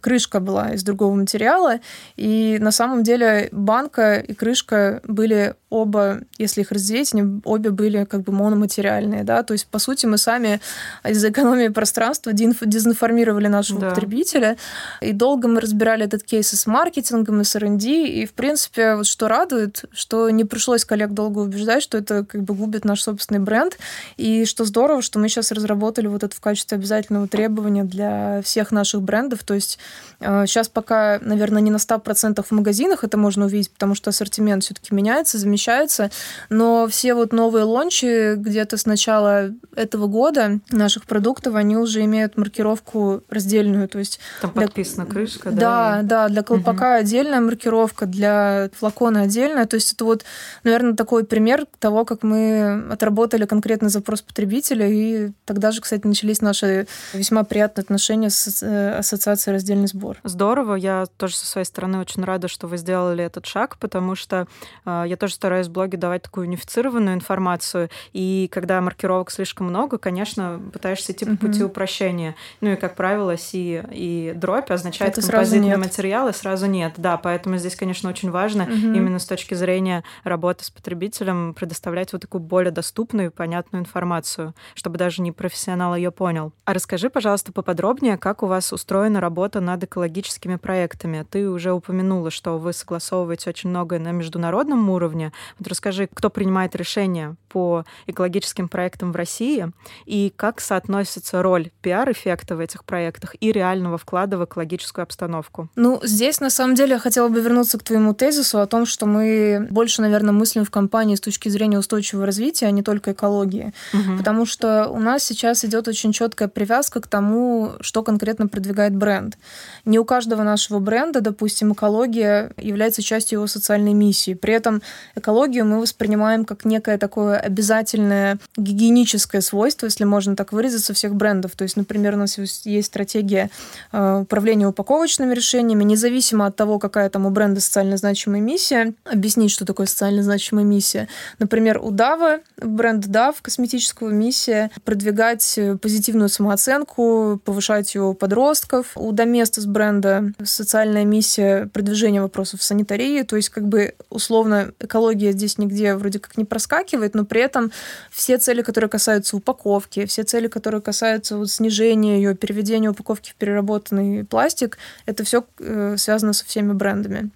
крышка 0.00 0.40
была 0.40 0.70
из 0.70 0.82
другого 0.82 1.14
материала, 1.14 1.80
и 2.16 2.58
на 2.60 2.70
самом 2.70 3.02
деле 3.02 3.48
банка 3.52 4.18
и 4.18 4.34
крышка 4.34 5.00
были 5.04 5.54
оба, 5.70 6.20
если 6.38 6.62
их 6.62 6.72
разделить, 6.72 7.12
они 7.12 7.40
обе 7.44 7.70
были 7.70 8.04
как 8.04 8.22
бы 8.22 8.32
мономатериальные, 8.32 9.24
да, 9.24 9.42
то 9.42 9.52
есть, 9.52 9.66
по 9.66 9.78
сути, 9.78 10.06
мы 10.06 10.16
сами 10.16 10.60
из-за 11.06 11.30
экономии 11.30 11.68
пространства 11.68 12.32
дезинформировали 12.32 13.48
нашего 13.48 13.80
да. 13.80 13.90
потребителя, 13.90 14.56
и 15.02 15.12
долго 15.12 15.46
мы 15.46 15.60
разбирали 15.60 16.06
этот 16.06 16.22
кейс 16.22 16.52
и 16.52 16.56
с 16.56 16.66
маркетингом, 16.66 17.42
и 17.42 17.44
с 17.44 17.54
R&D, 17.54 17.86
и, 17.86 18.26
в 18.26 18.32
принципе, 18.32 18.94
вот 18.94 19.06
что 19.06 19.28
радует, 19.28 19.84
что 19.92 20.30
не 20.30 20.44
пришлось 20.44 20.84
коллег 20.84 21.10
долго 21.10 21.40
убеждать, 21.40 21.82
что 21.82 21.98
это 21.98 22.24
как 22.24 22.42
бы 22.42 22.54
губит 22.54 22.84
наш 22.86 23.02
собственный 23.02 23.40
бренд, 23.40 23.78
и 24.16 24.46
что 24.46 24.64
здорово, 24.64 25.02
что 25.02 25.18
мы 25.18 25.28
сейчас 25.28 25.52
разработали 25.52 26.06
вот 26.06 26.22
это 26.22 26.34
в 26.34 26.40
качестве 26.40 26.76
обязательного 26.76 27.28
требования 27.28 27.84
для 27.84 28.40
всех 28.42 28.72
наших 28.72 29.02
брендов, 29.02 29.44
то 29.44 29.52
есть 29.52 29.78
сейчас 30.20 30.68
э, 30.68 30.70
пока, 30.72 31.18
наверное, 31.20 31.60
не 31.60 31.70
на 31.70 31.76
100% 31.76 32.42
в 32.42 32.50
магазинах 32.52 33.04
это 33.04 33.18
можно 33.18 33.44
увидеть, 33.44 33.70
потому 33.70 33.94
что 33.94 34.10
ассортимент 34.10 34.64
все-таки 34.64 34.94
меняется, 34.94 35.36
замечательно 35.36 35.57
совмещается. 35.58 36.10
Но 36.50 36.86
все 36.88 37.14
вот 37.14 37.32
новые 37.32 37.64
лончи 37.64 38.34
где-то 38.36 38.76
с 38.76 38.86
начала 38.86 39.50
этого 39.74 40.06
года 40.06 40.60
наших 40.70 41.04
продуктов, 41.06 41.54
они 41.54 41.76
уже 41.76 42.04
имеют 42.04 42.36
маркировку 42.36 43.22
раздельную. 43.28 43.88
То 43.88 43.98
есть 43.98 44.20
Там 44.40 44.52
для... 44.52 44.62
подписана 44.62 45.06
крышка, 45.06 45.50
да? 45.50 45.58
Да, 45.58 46.00
да, 46.02 46.28
для 46.28 46.42
колпака 46.42 46.94
угу. 46.94 47.00
отдельная 47.00 47.40
маркировка, 47.40 48.06
для 48.06 48.70
флакона 48.78 49.22
отдельная. 49.22 49.66
То 49.66 49.76
есть 49.76 49.92
это 49.92 50.04
вот, 50.04 50.24
наверное, 50.64 50.94
такой 50.94 51.24
пример 51.24 51.66
того, 51.78 52.04
как 52.04 52.22
мы 52.22 52.88
отработали 52.90 53.44
конкретный 53.46 53.90
запрос 53.90 54.22
потребителя, 54.22 54.88
и 54.88 55.32
тогда 55.44 55.70
же, 55.72 55.80
кстати, 55.80 56.06
начались 56.06 56.40
наши 56.40 56.86
весьма 57.12 57.44
приятные 57.44 57.82
отношения 57.82 58.30
с 58.30 58.62
э, 58.62 58.98
ассоциацией 58.98 59.54
«Раздельный 59.54 59.88
сбор». 59.88 60.18
Здорово. 60.24 60.74
Я 60.74 61.06
тоже 61.16 61.36
со 61.36 61.46
своей 61.46 61.64
стороны 61.64 61.98
очень 61.98 62.24
рада, 62.24 62.48
что 62.48 62.66
вы 62.66 62.76
сделали 62.78 63.24
этот 63.24 63.46
шаг, 63.46 63.76
потому 63.78 64.14
что 64.14 64.46
э, 64.84 65.04
я 65.06 65.16
тоже 65.16 65.34
стараюсь 65.48 65.68
в 65.68 65.72
блоге 65.72 65.96
давать 65.96 66.20
такую 66.24 66.46
унифицированную 66.46 67.14
информацию, 67.14 67.88
и 68.12 68.50
когда 68.52 68.82
маркировок 68.82 69.30
слишком 69.30 69.68
много, 69.68 69.96
конечно, 69.96 70.60
пытаешься 70.74 71.12
идти 71.12 71.24
по 71.24 71.30
угу. 71.30 71.38
пути 71.38 71.64
упрощения. 71.64 72.34
Ну 72.60 72.72
и, 72.72 72.76
как 72.76 72.96
правило, 72.96 73.38
Си 73.38 73.82
и 73.90 74.34
дробь 74.36 74.70
означает 74.70 75.16
Это 75.16 75.26
композитный 75.26 75.78
материал, 75.78 76.28
и 76.28 76.34
сразу 76.34 76.66
нет. 76.66 76.92
Да, 76.98 77.16
поэтому 77.16 77.56
здесь, 77.56 77.76
конечно, 77.76 78.10
очень 78.10 78.30
важно 78.30 78.64
именно 78.64 79.18
с 79.18 79.24
точки 79.24 79.54
зрения 79.54 80.04
работы 80.22 80.64
с 80.64 80.70
потребителем 80.70 81.54
предоставлять 81.54 82.12
вот 82.12 82.20
такую 82.20 82.42
более 82.42 82.70
доступную 82.70 83.28
и 83.28 83.32
понятную 83.32 83.80
информацию, 83.80 84.54
чтобы 84.74 84.98
даже 84.98 85.22
не 85.22 85.32
профессионал 85.32 85.96
ее 85.96 86.10
понял. 86.10 86.52
А 86.66 86.74
расскажи, 86.74 87.08
пожалуйста, 87.08 87.52
поподробнее, 87.52 88.18
как 88.18 88.42
у 88.42 88.46
вас 88.46 88.70
устроена 88.70 89.22
работа 89.22 89.60
над 89.60 89.82
экологическими 89.82 90.56
проектами. 90.56 91.24
Ты 91.30 91.48
уже 91.48 91.72
упомянула, 91.72 92.30
что 92.30 92.58
вы 92.58 92.74
согласовываете 92.74 93.48
очень 93.48 93.70
многое 93.70 93.98
на 93.98 94.12
международном 94.12 94.90
уровне. 94.90 95.32
Вот 95.58 95.68
расскажи, 95.68 96.08
кто 96.12 96.30
принимает 96.30 96.74
решения 96.76 97.36
по 97.48 97.84
экологическим 98.06 98.68
проектам 98.68 99.12
в 99.12 99.16
России 99.16 99.70
и 100.04 100.32
как 100.36 100.60
соотносится 100.60 101.42
роль 101.42 101.70
пиар-эффекта 101.82 102.56
в 102.56 102.60
этих 102.60 102.84
проектах 102.84 103.34
и 103.40 103.52
реального 103.52 103.98
вклада 103.98 104.38
в 104.38 104.44
экологическую 104.44 105.02
обстановку? 105.02 105.68
Ну, 105.76 106.00
здесь, 106.02 106.40
на 106.40 106.50
самом 106.50 106.74
деле, 106.74 106.92
я 106.92 106.98
хотела 106.98 107.28
бы 107.28 107.40
вернуться 107.40 107.78
к 107.78 107.82
твоему 107.82 108.14
тезису 108.14 108.60
о 108.60 108.66
том, 108.66 108.86
что 108.86 109.06
мы 109.06 109.66
больше, 109.70 110.02
наверное, 110.02 110.32
мыслим 110.32 110.64
в 110.64 110.70
компании 110.70 111.14
с 111.14 111.20
точки 111.20 111.48
зрения 111.48 111.78
устойчивого 111.78 112.26
развития, 112.26 112.66
а 112.66 112.70
не 112.70 112.82
только 112.82 113.12
экологии. 113.12 113.72
Угу. 113.92 114.18
Потому 114.18 114.46
что 114.46 114.88
у 114.88 114.98
нас 114.98 115.24
сейчас 115.24 115.64
идет 115.64 115.88
очень 115.88 116.12
четкая 116.12 116.48
привязка 116.48 117.00
к 117.00 117.06
тому, 117.06 117.72
что 117.80 118.02
конкретно 118.02 118.48
продвигает 118.48 118.94
бренд. 118.94 119.38
Не 119.84 119.98
у 119.98 120.04
каждого 120.04 120.42
нашего 120.42 120.78
бренда, 120.78 121.20
допустим, 121.20 121.72
экология 121.72 122.52
является 122.56 123.02
частью 123.02 123.38
его 123.38 123.46
социальной 123.46 123.94
миссии. 123.94 124.34
При 124.34 124.54
этом 124.54 124.82
экологию 125.28 125.66
мы 125.66 125.78
воспринимаем 125.78 126.46
как 126.46 126.64
некое 126.64 126.96
такое 126.96 127.38
обязательное 127.38 128.38
гигиеническое 128.56 129.42
свойство, 129.42 129.84
если 129.84 130.04
можно 130.04 130.34
так 130.34 130.54
выразиться, 130.54 130.94
всех 130.94 131.14
брендов. 131.14 131.52
То 131.54 131.64
есть, 131.64 131.76
например, 131.76 132.14
у 132.14 132.16
нас 132.16 132.38
есть 132.38 132.86
стратегия 132.86 133.50
э, 133.92 134.20
управления 134.22 134.66
упаковочными 134.66 135.34
решениями, 135.34 135.84
независимо 135.84 136.46
от 136.46 136.56
того, 136.56 136.78
какая 136.78 137.10
там 137.10 137.26
у 137.26 137.30
бренда 137.30 137.60
социально 137.60 137.98
значимая 137.98 138.40
миссия. 138.40 138.94
Объяснить, 139.04 139.50
что 139.50 139.66
такое 139.66 139.86
социально 139.86 140.22
значимая 140.22 140.64
миссия. 140.64 141.08
Например, 141.38 141.78
у 141.82 141.90
Дава, 141.90 142.38
бренд 142.56 143.06
Дав, 143.08 143.42
косметического 143.42 144.08
миссия, 144.08 144.70
продвигать 144.84 145.60
позитивную 145.82 146.30
самооценку, 146.30 147.38
повышать 147.44 147.94
ее 147.94 148.04
у 148.04 148.14
подростков. 148.14 148.92
У 148.94 149.12
Доместос 149.12 149.66
бренда 149.66 150.32
социальная 150.42 151.04
миссия 151.04 151.66
продвижения 151.66 152.22
вопросов 152.22 152.62
санитарии, 152.62 153.24
то 153.24 153.36
есть 153.36 153.50
как 153.50 153.68
бы 153.68 153.92
условно 154.08 154.72
экология 154.80 155.17
здесь 155.26 155.58
нигде 155.58 155.94
вроде 155.94 156.18
как 156.18 156.36
не 156.36 156.44
проскакивает, 156.44 157.14
но 157.14 157.24
при 157.24 157.40
этом 157.40 157.70
все 158.10 158.38
цели, 158.38 158.62
которые 158.62 158.90
касаются 158.90 159.36
упаковки, 159.36 160.06
все 160.06 160.22
цели, 160.22 160.48
которые 160.48 160.80
касаются 160.80 161.36
вот 161.36 161.50
снижения 161.50 162.16
ее, 162.16 162.34
переведения 162.34 162.90
упаковки 162.90 163.30
в 163.30 163.34
переработанный 163.34 164.24
пластик, 164.24 164.78
это 165.06 165.24
все 165.24 165.44
э, 165.58 165.96
связано 165.96 166.32
со 166.32 166.44
всеми 166.44 166.72
брендами. 166.72 167.30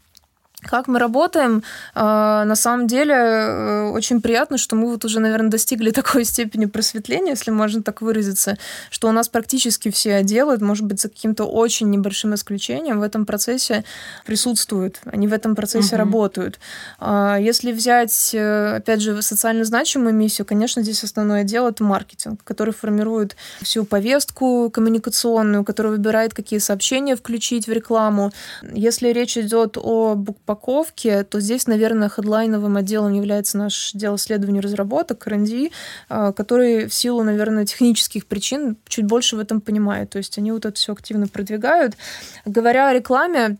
Как 0.64 0.86
мы 0.86 0.98
работаем? 0.98 1.62
А, 1.94 2.44
на 2.44 2.54
самом 2.54 2.86
деле 2.86 3.14
э, 3.14 3.90
очень 3.90 4.20
приятно, 4.20 4.58
что 4.58 4.76
мы 4.76 4.90
вот 4.90 5.04
уже, 5.04 5.18
наверное, 5.18 5.50
достигли 5.50 5.90
такой 6.02 6.24
степени 6.24 6.66
просветления, 6.66 7.30
если 7.30 7.50
можно 7.50 7.82
так 7.82 8.00
выразиться, 8.00 8.56
что 8.90 9.08
у 9.08 9.12
нас 9.12 9.28
практически 9.28 9.90
все 9.90 10.22
делают, 10.22 10.62
может 10.62 10.84
быть, 10.86 11.00
за 11.00 11.08
каким-то 11.08 11.44
очень 11.44 11.90
небольшим 11.90 12.34
исключением, 12.34 13.00
в 13.00 13.02
этом 13.02 13.26
процессе 13.26 13.84
присутствуют, 14.24 15.00
они 15.04 15.26
в 15.26 15.32
этом 15.32 15.56
процессе 15.56 15.96
угу. 15.96 16.04
работают. 16.04 16.60
А, 17.00 17.36
если 17.40 17.72
взять, 17.72 18.30
э, 18.32 18.76
опять 18.76 19.00
же, 19.00 19.20
социально 19.22 19.64
значимую 19.64 20.14
миссию, 20.14 20.46
конечно, 20.46 20.82
здесь 20.82 21.02
основное 21.02 21.42
дело 21.42 21.70
это 21.70 21.82
маркетинг, 21.82 22.40
который 22.44 22.72
формирует 22.72 23.36
всю 23.62 23.84
повестку 23.84 24.70
коммуникационную, 24.70 25.64
который 25.64 25.90
выбирает, 25.92 26.34
какие 26.34 26.60
сообщения 26.60 27.16
включить 27.16 27.66
в 27.66 27.72
рекламу. 27.72 28.32
Если 28.72 29.08
речь 29.08 29.36
идет 29.36 29.76
о 29.76 30.14
упаковки, 30.52 31.24
то 31.28 31.40
здесь, 31.40 31.66
наверное, 31.66 32.08
хедлайновым 32.08 32.76
отделом 32.76 33.12
является 33.12 33.58
наш 33.58 33.94
отдел 33.94 34.16
исследований 34.16 34.60
разработок, 34.60 35.26
R&D, 35.26 35.70
а, 36.08 36.32
который 36.32 36.86
в 36.86 36.94
силу, 36.94 37.22
наверное, 37.22 37.64
технических 37.64 38.26
причин 38.26 38.76
чуть 38.86 39.06
больше 39.06 39.36
в 39.36 39.40
этом 39.40 39.60
понимает. 39.60 40.10
То 40.10 40.18
есть 40.18 40.38
они 40.38 40.52
вот 40.52 40.64
это 40.64 40.74
все 40.74 40.92
активно 40.92 41.28
продвигают. 41.28 41.96
Говоря 42.44 42.88
о 42.88 42.94
рекламе, 42.94 43.56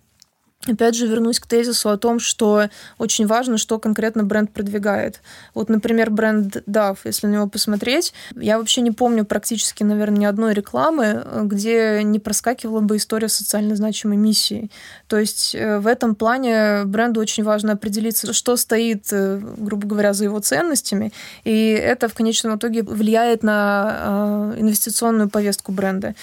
Опять 0.68 0.94
же, 0.94 1.08
вернусь 1.08 1.40
к 1.40 1.46
тезису 1.46 1.90
о 1.90 1.96
том, 1.96 2.20
что 2.20 2.68
очень 2.96 3.26
важно, 3.26 3.58
что 3.58 3.80
конкретно 3.80 4.22
бренд 4.22 4.52
продвигает. 4.52 5.20
Вот, 5.54 5.68
например, 5.68 6.10
бренд 6.10 6.58
DAF, 6.68 6.98
если 7.04 7.26
на 7.26 7.32
него 7.32 7.48
посмотреть, 7.48 8.14
я 8.36 8.58
вообще 8.58 8.80
не 8.80 8.92
помню 8.92 9.24
практически, 9.24 9.82
наверное, 9.82 10.18
ни 10.18 10.24
одной 10.24 10.54
рекламы, 10.54 11.26
где 11.42 12.04
не 12.04 12.20
проскакивала 12.20 12.78
бы 12.78 12.96
история 12.96 13.28
социально 13.28 13.74
значимой 13.74 14.16
миссии. 14.16 14.70
То 15.08 15.18
есть 15.18 15.56
э, 15.56 15.80
в 15.80 15.86
этом 15.88 16.14
плане 16.14 16.84
бренду 16.84 17.20
очень 17.20 17.42
важно 17.42 17.72
определиться, 17.72 18.32
что 18.32 18.56
стоит, 18.56 19.08
э, 19.10 19.40
грубо 19.56 19.88
говоря, 19.88 20.12
за 20.12 20.24
его 20.24 20.38
ценностями, 20.38 21.12
и 21.42 21.70
это 21.70 22.08
в 22.08 22.14
конечном 22.14 22.56
итоге 22.56 22.84
влияет 22.84 23.42
на 23.42 24.52
э, 24.54 24.60
инвестиционную 24.60 25.28
повестку 25.28 25.72
бренда. 25.72 26.14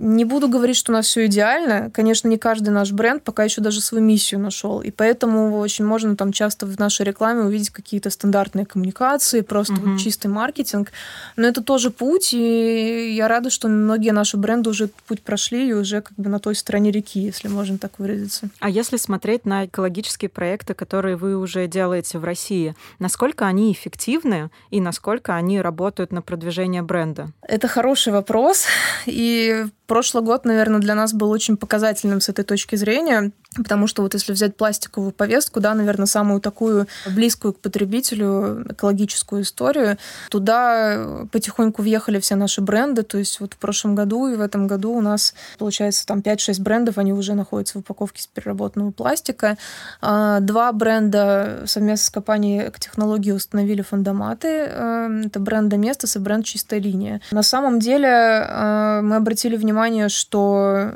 Не 0.00 0.24
буду 0.24 0.48
говорить, 0.48 0.76
что 0.76 0.92
у 0.92 0.94
нас 0.94 1.06
все 1.06 1.26
идеально. 1.26 1.90
Конечно, 1.90 2.28
не 2.28 2.38
каждый 2.38 2.68
наш 2.68 2.92
бренд 2.92 3.24
пока 3.24 3.42
еще 3.42 3.60
даже 3.60 3.80
свою 3.80 4.04
миссию 4.04 4.40
нашел. 4.40 4.80
И 4.80 4.92
поэтому 4.92 5.58
очень 5.58 5.84
можно 5.84 6.14
там 6.14 6.32
часто 6.32 6.66
в 6.66 6.78
нашей 6.78 7.04
рекламе 7.04 7.42
увидеть 7.42 7.70
какие-то 7.70 8.08
стандартные 8.10 8.64
коммуникации, 8.64 9.40
просто 9.40 9.72
угу. 9.74 9.90
вот 9.90 10.00
чистый 10.00 10.28
маркетинг. 10.28 10.92
Но 11.34 11.48
это 11.48 11.64
тоже 11.64 11.90
путь, 11.90 12.32
и 12.32 13.12
я 13.16 13.26
рада, 13.26 13.50
что 13.50 13.66
многие 13.66 14.12
наши 14.12 14.36
бренды 14.36 14.70
уже 14.70 14.88
путь 15.08 15.22
прошли 15.22 15.70
и 15.70 15.72
уже 15.72 16.00
как 16.00 16.16
бы 16.16 16.30
на 16.30 16.38
той 16.38 16.54
стороне 16.54 16.92
реки, 16.92 17.18
если 17.18 17.48
можно 17.48 17.76
так 17.76 17.98
выразиться. 17.98 18.50
А 18.60 18.70
если 18.70 18.98
смотреть 18.98 19.46
на 19.46 19.66
экологические 19.66 20.28
проекты, 20.28 20.74
которые 20.74 21.16
вы 21.16 21.36
уже 21.36 21.66
делаете 21.66 22.18
в 22.18 22.24
России, 22.24 22.76
насколько 23.00 23.46
они 23.46 23.72
эффективны 23.72 24.50
и 24.70 24.80
насколько 24.80 25.34
они 25.34 25.60
работают 25.60 26.12
на 26.12 26.22
продвижение 26.22 26.82
бренда? 26.82 27.32
Это 27.42 27.66
хороший 27.66 28.12
вопрос. 28.12 28.66
И 29.06 29.66
прошлый 29.88 30.22
год, 30.22 30.44
наверное, 30.44 30.78
для 30.78 30.94
нас 30.94 31.12
был 31.12 31.30
очень 31.30 31.56
показательным 31.56 32.20
с 32.20 32.28
этой 32.28 32.44
точки 32.44 32.76
зрения. 32.76 33.32
Потому 33.56 33.86
что 33.86 34.02
вот 34.02 34.14
если 34.14 34.32
взять 34.32 34.56
пластиковую 34.56 35.10
повестку, 35.10 35.60
да, 35.60 35.74
наверное, 35.74 36.06
самую 36.06 36.40
такую 36.40 36.86
близкую 37.10 37.54
к 37.54 37.58
потребителю 37.58 38.66
экологическую 38.70 39.42
историю, 39.42 39.96
туда 40.30 41.26
потихоньку 41.32 41.82
въехали 41.82 42.20
все 42.20 42.34
наши 42.36 42.60
бренды. 42.60 43.02
То 43.02 43.18
есть 43.18 43.40
вот 43.40 43.54
в 43.54 43.56
прошлом 43.56 43.94
году 43.94 44.28
и 44.28 44.36
в 44.36 44.40
этом 44.42 44.66
году 44.66 44.92
у 44.92 45.00
нас, 45.00 45.34
получается, 45.58 46.06
там 46.06 46.20
5-6 46.20 46.60
брендов, 46.60 46.98
они 46.98 47.12
уже 47.12 47.34
находятся 47.34 47.78
в 47.78 47.80
упаковке 47.80 48.20
из 48.20 48.26
переработанного 48.26 48.90
пластика. 48.90 49.56
А, 50.02 50.40
два 50.40 50.70
бренда 50.72 51.62
совместно 51.66 52.04
с 52.04 52.10
компанией 52.10 52.68
«Экотехнологии» 52.68 53.32
установили 53.32 53.82
фундаматы. 53.82 54.48
Э, 54.48 55.22
это 55.26 55.40
бренд 55.40 55.68
«Доместос» 55.68 56.16
и 56.16 56.18
бренд 56.18 56.44
«Чистая 56.44 56.80
линия». 56.80 57.20
На 57.30 57.42
самом 57.42 57.80
деле 57.80 58.08
э, 58.08 59.00
мы 59.02 59.16
обратили 59.16 59.56
внимание, 59.56 60.08
что 60.08 60.92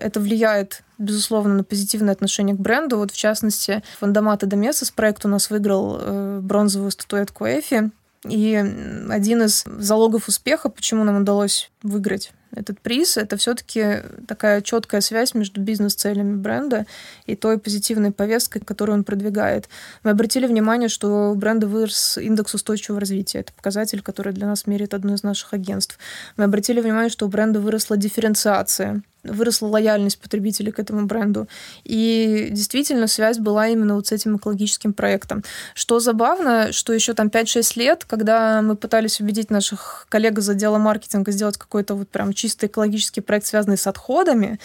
это 0.00 0.20
влияет 0.20 0.82
безусловно, 0.98 1.54
на 1.54 1.64
позитивное 1.64 2.12
отношение 2.12 2.56
к 2.56 2.60
бренду. 2.60 2.98
Вот, 2.98 3.10
в 3.10 3.16
частности, 3.16 3.82
Фандомата 3.98 4.46
Домесос 4.46 4.90
проект 4.90 5.24
у 5.24 5.28
нас 5.28 5.50
выиграл 5.50 5.98
э, 6.00 6.40
бронзовую 6.42 6.90
статуэтку 6.90 7.44
Эфи. 7.46 7.90
И 8.28 8.54
один 9.10 9.42
из 9.42 9.64
залогов 9.66 10.28
успеха, 10.28 10.70
почему 10.70 11.04
нам 11.04 11.20
удалось 11.20 11.70
выиграть 11.82 12.32
этот 12.54 12.80
приз, 12.80 13.16
это 13.16 13.36
все-таки 13.36 14.02
такая 14.26 14.62
четкая 14.62 15.00
связь 15.00 15.34
между 15.34 15.60
бизнес-целями 15.60 16.36
бренда 16.36 16.86
и 17.26 17.36
той 17.36 17.58
позитивной 17.58 18.12
повесткой, 18.12 18.60
которую 18.60 18.98
он 18.98 19.04
продвигает. 19.04 19.68
Мы 20.04 20.12
обратили 20.12 20.46
внимание, 20.46 20.88
что 20.88 21.32
у 21.32 21.34
бренда 21.34 21.66
вырос 21.66 22.18
индекс 22.18 22.54
устойчивого 22.54 23.00
развития. 23.00 23.40
Это 23.40 23.52
показатель, 23.52 24.02
который 24.02 24.32
для 24.32 24.46
нас 24.46 24.66
меряет 24.66 24.94
одно 24.94 25.14
из 25.14 25.22
наших 25.22 25.52
агентств. 25.52 25.98
Мы 26.36 26.44
обратили 26.44 26.80
внимание, 26.80 27.10
что 27.10 27.26
у 27.26 27.28
бренда 27.28 27.60
выросла 27.60 27.96
дифференциация 27.96 29.02
выросла 29.24 29.68
лояльность 29.68 30.18
потребителей 30.18 30.72
к 30.72 30.78
этому 30.78 31.06
бренду. 31.06 31.48
И 31.84 32.48
действительно 32.50 33.06
связь 33.06 33.38
была 33.38 33.68
именно 33.68 33.94
вот 33.96 34.06
с 34.06 34.12
этим 34.12 34.36
экологическим 34.36 34.92
проектом. 34.92 35.42
Что 35.74 36.00
забавно, 36.00 36.72
что 36.72 36.92
еще 36.92 37.14
там 37.14 37.28
5-6 37.28 37.78
лет, 37.78 38.04
когда 38.04 38.62
мы 38.62 38.76
пытались 38.76 39.20
убедить 39.20 39.50
наших 39.50 40.06
коллег 40.08 40.38
из 40.38 40.48
отдела 40.48 40.78
маркетинга 40.78 41.32
сделать 41.32 41.56
какой-то 41.56 41.94
вот 41.94 42.08
прям 42.08 42.32
чисто 42.32 42.66
экологический 42.66 43.20
проект, 43.20 43.46
связанный 43.46 43.78
с 43.78 43.86
отходами, 43.86 44.58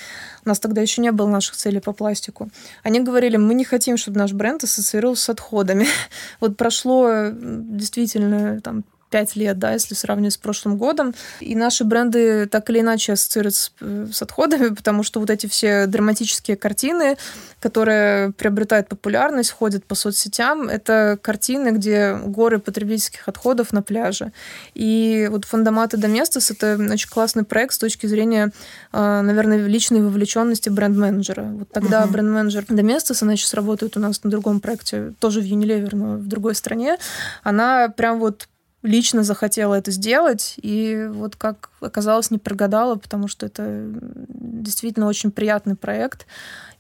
у 0.46 0.50
нас 0.50 0.60
тогда 0.60 0.82
еще 0.82 1.02
не 1.02 1.12
было 1.12 1.28
наших 1.28 1.56
целей 1.56 1.80
по 1.80 1.94
пластику, 1.94 2.50
они 2.84 3.00
говорили, 3.00 3.38
мы 3.38 3.54
не 3.54 3.64
хотим, 3.64 3.98
чтобы 3.98 4.20
наш 4.20 4.34
бренд 4.34 4.64
ассоциировался 4.64 5.24
с 5.24 5.30
отходами. 5.30 5.88
Вот 6.40 6.58
прошло 6.58 7.30
действительно 7.32 8.62
там 8.62 8.84
пять 9.10 9.36
лет, 9.36 9.58
да, 9.60 9.74
если 9.74 9.96
сравнивать 9.96 10.34
с 10.34 10.38
прошлым 10.38 10.78
годом. 10.78 11.14
И 11.40 11.56
наши 11.56 11.84
бренды 11.84 12.48
так 12.48 12.70
или 12.70 12.80
иначе 12.80 13.14
ассоциируются 13.14 13.64
с, 13.64 13.72
э, 13.82 14.08
с 14.12 14.22
отходами, 14.22 14.70
потому 14.76 15.04
что 15.04 15.20
вот 15.20 15.30
эти 15.30 15.48
все 15.48 15.88
драматические 15.88 16.58
картины, 16.58 17.18
которые 17.60 18.32
приобретают 18.34 18.88
популярность, 18.88 19.52
ходят 19.52 19.84
по 19.86 19.96
соцсетям, 19.96 20.70
это 20.70 21.18
картины, 21.22 21.70
где 21.70 22.16
горы 22.16 22.60
потребительских 22.60 23.28
отходов 23.28 23.74
на 23.74 23.82
пляже. 23.82 24.32
И 24.74 25.28
вот 25.32 25.46
Фандоматы 25.46 25.98
Доместос— 25.98 26.52
это 26.52 26.78
очень 26.92 27.10
классный 27.10 27.44
проект 27.44 27.74
с 27.74 27.78
точки 27.78 28.06
зрения, 28.08 28.52
э, 28.94 29.22
наверное, 29.22 29.66
личной 29.68 30.02
вовлеченности 30.02 30.70
бренд-менеджера. 30.70 31.44
Вот 31.44 31.70
тогда 31.72 32.04
uh-huh. 32.04 32.12
бренд-менеджер 32.12 32.66
Доместос, 32.70 33.24
она 33.24 33.36
сейчас 33.36 33.54
работает 33.54 33.98
у 33.98 34.00
нас 34.00 34.24
на 34.24 34.30
другом 34.30 34.60
проекте, 34.60 35.14
тоже 35.20 35.42
в 35.42 35.46
Unilever, 35.46 35.96
но 35.96 36.14
в 36.16 36.28
другой 36.28 36.56
стране, 36.56 36.98
она 37.44 37.90
прям 37.90 38.20
вот 38.20 38.48
лично 38.82 39.24
захотела 39.24 39.76
это 39.76 39.92
сделать, 39.92 40.56
и 40.62 41.08
вот 41.12 41.36
как 41.36 41.70
оказалось, 41.82 42.32
не 42.32 42.38
прогадала, 42.38 42.96
потому 42.96 43.28
что 43.28 43.46
это 43.46 43.86
действительно 44.30 45.08
очень 45.08 45.32
приятный 45.32 45.76
проект 45.76 46.26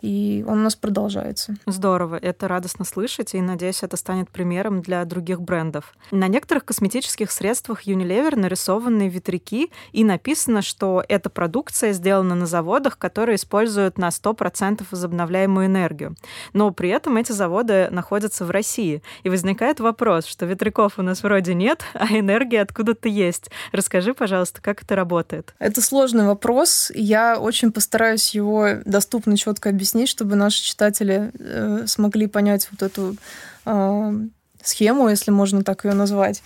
и 0.01 0.45
он 0.47 0.59
у 0.59 0.63
нас 0.63 0.75
продолжается. 0.75 1.55
Здорово, 1.65 2.17
это 2.21 2.47
радостно 2.47 2.85
слышать, 2.85 3.33
и 3.33 3.41
надеюсь, 3.41 3.83
это 3.83 3.97
станет 3.97 4.29
примером 4.29 4.81
для 4.81 5.03
других 5.05 5.41
брендов. 5.41 5.93
На 6.11 6.27
некоторых 6.27 6.65
косметических 6.65 7.31
средствах 7.31 7.85
Unilever 7.85 8.35
нарисованы 8.35 9.09
ветряки, 9.09 9.71
и 9.91 10.03
написано, 10.03 10.61
что 10.61 11.03
эта 11.07 11.29
продукция 11.29 11.91
сделана 11.93 12.35
на 12.35 12.45
заводах, 12.45 12.97
которые 12.97 13.35
используют 13.35 13.97
на 13.97 14.09
100% 14.09 14.85
возобновляемую 14.89 15.65
энергию. 15.65 16.15
Но 16.53 16.71
при 16.71 16.89
этом 16.89 17.17
эти 17.17 17.31
заводы 17.31 17.89
находятся 17.91 18.45
в 18.45 18.51
России. 18.51 19.03
И 19.23 19.29
возникает 19.29 19.79
вопрос, 19.79 20.25
что 20.25 20.45
ветряков 20.45 20.93
у 20.97 21.01
нас 21.01 21.23
вроде 21.23 21.53
нет, 21.53 21.83
а 21.93 22.07
энергия 22.07 22.61
откуда-то 22.61 23.09
есть. 23.09 23.49
Расскажи, 23.71 24.13
пожалуйста, 24.13 24.61
как 24.61 24.83
это 24.83 24.95
работает? 24.95 25.53
Это 25.59 25.81
сложный 25.81 26.25
вопрос. 26.25 26.91
Я 26.95 27.37
очень 27.39 27.71
постараюсь 27.71 28.33
его 28.33 28.67
доступно, 28.85 29.35
четко 29.35 29.69
объяснить 29.69 29.88
объяснить, 29.89 30.09
чтобы 30.09 30.35
наши 30.35 30.63
читатели 30.63 31.31
э, 31.39 31.87
смогли 31.87 32.27
понять 32.27 32.67
вот 32.71 32.83
эту 32.83 33.15
э, 33.65 34.13
схему, 34.61 35.09
если 35.09 35.31
можно 35.31 35.63
так 35.63 35.85
ее 35.85 35.93
назвать. 35.93 36.43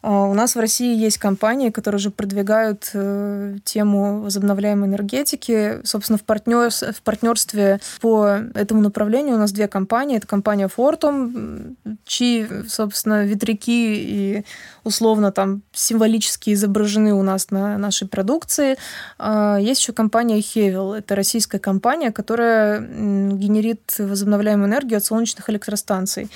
А, 0.00 0.26
у 0.26 0.34
нас 0.34 0.54
в 0.54 0.60
России 0.60 0.96
есть 0.96 1.18
компании, 1.18 1.70
которые 1.70 1.98
уже 1.98 2.10
продвигают 2.10 2.90
э, 2.94 3.56
тему 3.64 4.20
возобновляемой 4.20 4.88
энергетики. 4.88 5.80
Собственно, 5.84 6.18
в, 6.18 6.22
партнер, 6.22 6.70
в 6.70 7.02
партнерстве 7.02 7.80
по 8.00 8.38
этому 8.54 8.80
направлению 8.80 9.34
у 9.34 9.38
нас 9.38 9.52
две 9.52 9.66
компании. 9.66 10.16
Это 10.16 10.26
компания 10.26 10.68
Fortum, 10.74 11.74
чьи, 12.04 12.46
собственно, 12.68 13.24
ветряки 13.24 13.96
и 13.96 14.44
условно 14.84 15.32
там 15.32 15.62
символически 15.72 16.52
изображены 16.52 17.12
у 17.14 17.22
нас 17.22 17.50
на 17.50 17.76
нашей 17.76 18.06
продукции. 18.06 18.76
А, 19.18 19.56
есть 19.56 19.80
еще 19.80 19.92
компания 19.92 20.38
Hevel. 20.38 20.96
Это 20.96 21.16
российская 21.16 21.58
компания, 21.58 22.12
которая 22.12 22.80
генерит 22.80 23.96
возобновляемую 23.98 24.68
энергию 24.68 24.98
от 24.98 25.04
солнечных 25.04 25.50
электростанций. 25.50 26.30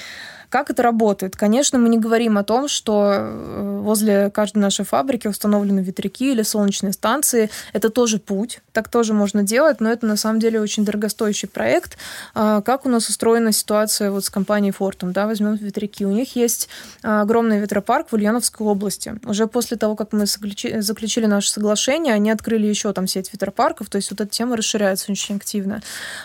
Как 0.52 0.68
это 0.68 0.82
работает? 0.82 1.34
Конечно, 1.34 1.78
мы 1.78 1.88
не 1.88 1.96
говорим 1.96 2.36
о 2.36 2.44
том, 2.44 2.68
что 2.68 3.14
э, 3.14 3.78
возле 3.80 4.28
каждой 4.28 4.58
нашей 4.58 4.84
фабрики 4.84 5.26
установлены 5.26 5.80
ветряки 5.80 6.30
или 6.30 6.42
солнечные 6.42 6.92
станции. 6.92 7.48
Это 7.72 7.88
тоже 7.88 8.18
путь, 8.18 8.60
так 8.74 8.90
тоже 8.90 9.14
можно 9.14 9.42
делать, 9.42 9.80
но 9.80 9.90
это 9.90 10.04
на 10.04 10.18
самом 10.18 10.40
деле 10.40 10.60
очень 10.60 10.84
дорогостоящий 10.84 11.48
проект. 11.48 11.96
А, 12.34 12.60
как 12.60 12.84
у 12.84 12.90
нас 12.90 13.08
устроена 13.08 13.50
ситуация 13.50 14.10
вот 14.10 14.26
с 14.26 14.28
компанией 14.28 14.74
Fortum? 14.78 15.12
Да, 15.12 15.26
возьмем 15.26 15.54
ветряки. 15.54 16.04
У 16.04 16.12
них 16.12 16.36
есть 16.36 16.68
а, 17.02 17.22
огромный 17.22 17.58
ветропарк 17.58 18.08
в 18.10 18.12
Ульяновской 18.12 18.66
области. 18.66 19.14
Уже 19.24 19.46
после 19.46 19.78
того, 19.78 19.96
как 19.96 20.12
мы 20.12 20.26
заключили 20.26 21.24
наше 21.24 21.50
соглашение, 21.50 22.12
они 22.12 22.30
открыли 22.30 22.66
еще 22.66 22.92
там 22.92 23.06
сеть 23.06 23.32
ветропарков, 23.32 23.88
то 23.88 23.96
есть 23.96 24.10
вот 24.10 24.20
эта 24.20 24.30
тема 24.30 24.58
расширяется 24.58 25.12
очень 25.12 25.36
активно. 25.36 25.80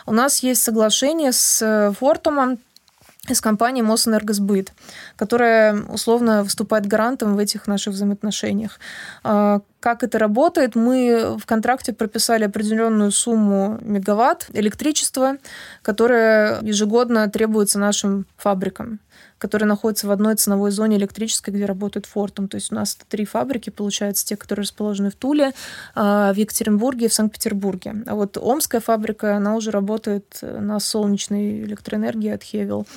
У 0.06 0.12
нас 0.12 0.40
есть 0.44 0.62
соглашение 0.62 1.32
с 1.32 1.94
Фортумом 1.98 2.60
из 3.30 3.42
компании 3.42 3.82
Мосэнергосбыт, 3.82 4.74
которая 5.16 5.82
условно 5.90 6.44
выступает 6.44 6.86
гарантом 6.86 7.36
в 7.36 7.40
этих 7.40 7.68
наших 7.68 7.94
взаимоотношениях. 7.94 8.80
Как 9.80 10.04
это 10.04 10.18
работает? 10.18 10.76
Мы 10.76 11.38
в 11.38 11.46
контракте 11.46 11.94
прописали 11.94 12.46
определенную 12.46 13.12
сумму 13.12 13.78
мегаватт 13.82 14.50
электричества, 14.54 15.38
которое 15.84 16.60
ежегодно 16.62 17.30
требуется 17.30 17.80
нашим 17.80 18.26
фабрикам 18.38 19.00
которые 19.38 19.68
находятся 19.68 20.08
в 20.08 20.12
одной 20.12 20.36
ценовой 20.36 20.72
зоне 20.72 20.98
электрической, 20.98 21.54
где 21.54 21.66
работает 21.66 22.06
Фортум. 22.06 22.48
То 22.48 22.56
есть 22.56 22.72
у 22.72 22.76
нас 22.76 22.98
три 23.08 23.26
фабрики, 23.26 23.70
получается, 23.70 24.26
те, 24.26 24.36
которые 24.36 24.64
расположены 24.64 25.12
в 25.12 25.16
Туле, 25.16 25.54
а, 25.96 26.34
в 26.34 26.38
Екатеринбурге 26.38 27.06
и 27.06 27.10
в 27.10 27.14
Санкт-Петербурге. 27.14 28.04
А 28.08 28.16
вот 28.16 28.38
Омская 28.38 28.82
фабрика, 28.82 29.38
она 29.38 29.56
уже 29.56 29.72
работает 29.72 30.40
на 30.42 30.80
солнечной 30.80 31.62
электроэнергии 31.62 32.32
от 32.32 32.44
Хевел. 32.44 32.88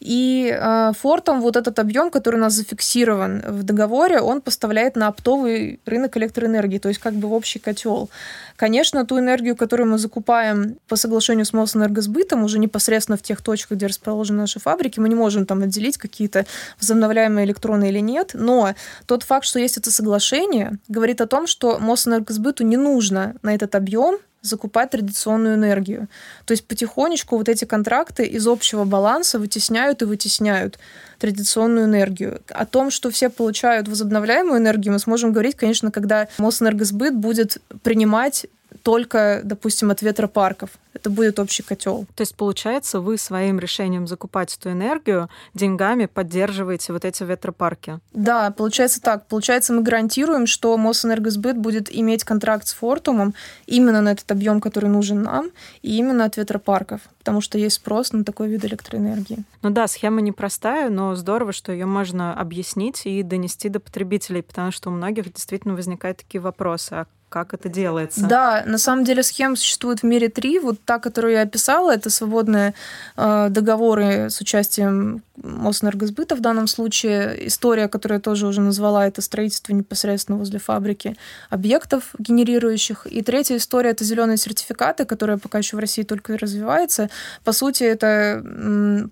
И 0.00 0.54
э, 0.54 0.92
Фортом 0.98 1.40
вот 1.40 1.56
этот 1.56 1.78
объем, 1.78 2.10
который 2.10 2.36
у 2.36 2.40
нас 2.40 2.54
зафиксирован 2.54 3.42
в 3.46 3.62
договоре, 3.62 4.20
он 4.20 4.40
поставляет 4.40 4.96
на 4.96 5.08
оптовый 5.08 5.80
рынок 5.86 6.16
электроэнергии, 6.16 6.78
то 6.78 6.88
есть 6.88 7.00
как 7.00 7.14
бы 7.14 7.28
в 7.28 7.32
общий 7.32 7.58
котел. 7.58 8.10
Конечно, 8.56 9.04
ту 9.04 9.18
энергию, 9.18 9.56
которую 9.56 9.88
мы 9.90 9.98
закупаем 9.98 10.76
по 10.88 10.96
соглашению 10.96 11.44
с 11.44 11.52
Мосэнергосбытом, 11.52 12.44
уже 12.44 12.58
непосредственно 12.58 13.16
в 13.16 13.22
тех 13.22 13.40
точках, 13.42 13.78
где 13.78 13.86
расположены 13.86 14.40
наши 14.40 14.60
фабрики, 14.60 15.00
мы 15.00 15.08
не 15.08 15.14
можем 15.14 15.46
там 15.46 15.62
отделить 15.62 15.98
какие-то 15.98 16.46
возобновляемые 16.80 17.46
электроны 17.46 17.88
или 17.88 18.00
нет, 18.00 18.30
но 18.34 18.74
тот 19.06 19.22
факт, 19.22 19.44
что 19.46 19.58
есть 19.58 19.78
это 19.78 19.90
соглашение, 19.90 20.78
говорит 20.88 21.20
о 21.20 21.26
том, 21.26 21.46
что 21.46 21.78
Мосэнергосбыту 21.78 22.64
не 22.64 22.76
нужно 22.76 23.34
на 23.42 23.54
этот 23.54 23.74
объем 23.74 24.18
закупать 24.46 24.90
традиционную 24.90 25.54
энергию. 25.54 26.08
То 26.44 26.52
есть 26.52 26.66
потихонечку 26.66 27.36
вот 27.36 27.48
эти 27.48 27.64
контракты 27.64 28.24
из 28.24 28.46
общего 28.46 28.84
баланса 28.84 29.38
вытесняют 29.38 30.02
и 30.02 30.04
вытесняют 30.04 30.78
традиционную 31.18 31.86
энергию. 31.86 32.40
О 32.48 32.66
том, 32.66 32.90
что 32.90 33.10
все 33.10 33.30
получают 33.30 33.88
возобновляемую 33.88 34.58
энергию, 34.58 34.92
мы 34.92 34.98
сможем 34.98 35.32
говорить, 35.32 35.56
конечно, 35.56 35.90
когда 35.90 36.28
Мосэнергосбыт 36.38 37.14
будет 37.14 37.58
принимать 37.82 38.46
только, 38.82 39.40
допустим, 39.44 39.90
от 39.90 40.02
ветропарков. 40.02 40.70
Это 40.92 41.10
будет 41.10 41.38
общий 41.38 41.62
котел. 41.62 42.06
То 42.14 42.22
есть, 42.22 42.34
получается, 42.34 43.00
вы 43.00 43.18
своим 43.18 43.58
решением 43.58 44.06
закупать 44.06 44.56
эту 44.56 44.70
энергию 44.70 45.28
деньгами 45.54 46.06
поддерживаете 46.06 46.92
вот 46.92 47.04
эти 47.04 47.22
ветропарки? 47.22 47.98
Да, 48.12 48.50
получается 48.50 49.02
так. 49.02 49.26
Получается, 49.26 49.74
мы 49.74 49.82
гарантируем, 49.82 50.46
что 50.46 50.76
Мосэнергосбыт 50.78 51.58
будет 51.58 51.94
иметь 51.94 52.24
контракт 52.24 52.66
с 52.66 52.72
Фортумом 52.72 53.34
именно 53.66 54.00
на 54.00 54.12
этот 54.12 54.30
объем, 54.32 54.60
который 54.60 54.88
нужен 54.88 55.22
нам, 55.22 55.50
и 55.82 55.96
именно 55.98 56.24
от 56.24 56.36
ветропарков, 56.36 57.02
потому 57.18 57.40
что 57.40 57.58
есть 57.58 57.76
спрос 57.76 58.12
на 58.12 58.24
такой 58.24 58.48
вид 58.48 58.64
электроэнергии. 58.64 59.44
Ну 59.62 59.70
да, 59.70 59.88
схема 59.88 60.22
непростая, 60.22 60.88
но 60.88 61.14
здорово, 61.14 61.52
что 61.52 61.72
ее 61.72 61.86
можно 61.86 62.32
объяснить 62.32 63.02
и 63.04 63.22
донести 63.22 63.68
до 63.68 63.80
потребителей, 63.80 64.42
потому 64.42 64.70
что 64.70 64.88
у 64.88 64.92
многих 64.92 65.32
действительно 65.32 65.74
возникают 65.74 66.18
такие 66.18 66.40
вопросы. 66.40 66.92
А 66.92 67.06
как 67.36 67.54
это 67.54 67.68
делается. 67.68 68.26
Да, 68.26 68.62
на 68.66 68.78
самом 68.78 69.04
деле 69.04 69.22
схем 69.22 69.56
существует 69.56 70.00
в 70.00 70.02
мире 70.04 70.28
три. 70.28 70.58
Вот 70.58 70.78
та, 70.84 70.98
которую 70.98 71.34
я 71.34 71.42
описала, 71.42 71.94
это 71.94 72.08
свободные 72.08 72.74
э, 73.16 73.48
договоры 73.50 74.30
с 74.30 74.40
участием 74.40 75.22
Мосэнергосбыта 75.42 76.36
в 76.36 76.40
данном 76.40 76.66
случае. 76.66 77.46
История, 77.46 77.88
которую 77.88 78.18
я 78.18 78.20
тоже 78.20 78.46
уже 78.46 78.60
назвала, 78.60 79.06
это 79.06 79.22
строительство 79.22 79.72
непосредственно 79.72 80.38
возле 80.38 80.58
фабрики 80.58 81.16
объектов 81.50 82.14
генерирующих. 82.18 83.06
И 83.06 83.22
третья 83.22 83.56
история— 83.56 83.90
это 83.92 84.04
зеленые 84.04 84.36
сертификаты, 84.36 85.04
которые 85.04 85.38
пока 85.38 85.58
еще 85.58 85.76
в 85.76 85.80
России 85.80 86.02
только 86.02 86.36
развиваются. 86.38 87.10
По 87.44 87.52
сути, 87.52 87.84
это 87.84 88.42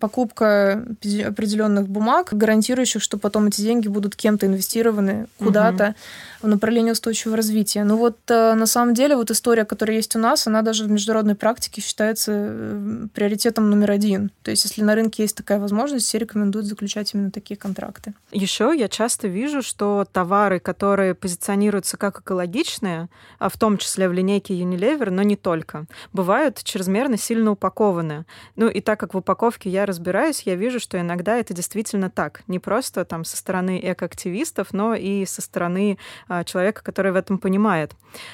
покупка 0.00 0.84
определенных 1.26 1.88
бумаг, 1.88 2.28
гарантирующих, 2.32 3.02
что 3.02 3.18
потом 3.18 3.46
эти 3.48 3.60
деньги 3.60 3.88
будут 3.88 4.16
кем-то 4.16 4.46
инвестированы 4.46 5.26
куда-то 5.38 5.84
угу. 5.84 5.94
в 6.42 6.48
направлении 6.48 6.90
устойчивого 6.90 7.36
развития. 7.36 7.84
Ну 7.84 7.96
вот 7.96 8.18
э, 8.28 8.54
на 8.54 8.66
самом 8.66 8.94
деле 8.94 9.16
вот 9.16 9.30
история, 9.30 9.64
которая 9.64 9.96
есть 9.96 10.16
у 10.16 10.18
нас, 10.18 10.46
она 10.46 10.62
даже 10.62 10.84
в 10.84 10.90
международной 10.90 11.34
практике 11.34 11.80
считается 11.80 12.32
э, 12.34 13.06
приоритетом 13.14 13.70
номер 13.70 13.90
один. 13.90 14.30
То 14.42 14.50
есть 14.50 14.64
если 14.64 14.82
на 14.82 14.94
рынке 14.94 15.22
есть 15.22 15.36
такая 15.36 15.58
возможность, 15.58 16.06
все 16.14 16.20
рекомендуют 16.20 16.66
заключать 16.66 17.12
именно 17.12 17.32
такие 17.32 17.56
контракты. 17.56 18.14
Еще 18.30 18.72
я 18.76 18.88
часто 18.88 19.26
вижу, 19.26 19.62
что 19.62 20.06
товары, 20.12 20.60
которые 20.60 21.16
позиционируются 21.16 21.96
как 21.96 22.20
экологичные, 22.20 23.08
а 23.40 23.48
в 23.48 23.58
том 23.58 23.78
числе 23.78 24.08
в 24.08 24.12
линейке 24.12 24.54
Unilever, 24.54 25.10
но 25.10 25.24
не 25.24 25.34
только, 25.34 25.86
бывают 26.12 26.62
чрезмерно 26.62 27.16
сильно 27.16 27.50
упакованы. 27.50 28.26
Ну 28.54 28.68
и 28.68 28.80
так 28.80 29.00
как 29.00 29.14
в 29.14 29.16
упаковке 29.16 29.70
я 29.70 29.86
разбираюсь, 29.86 30.42
я 30.42 30.54
вижу, 30.54 30.78
что 30.78 31.00
иногда 31.00 31.36
это 31.36 31.52
действительно 31.52 32.10
так. 32.10 32.42
Не 32.46 32.60
просто 32.60 33.04
там 33.04 33.24
со 33.24 33.36
стороны 33.36 33.80
экоактивистов, 33.82 34.72
но 34.72 34.94
и 34.94 35.26
со 35.26 35.42
стороны 35.42 35.98
а, 36.28 36.44
человека, 36.44 36.84
который 36.84 37.10
в 37.10 37.16
этом 37.16 37.38
понимает. 37.38 37.90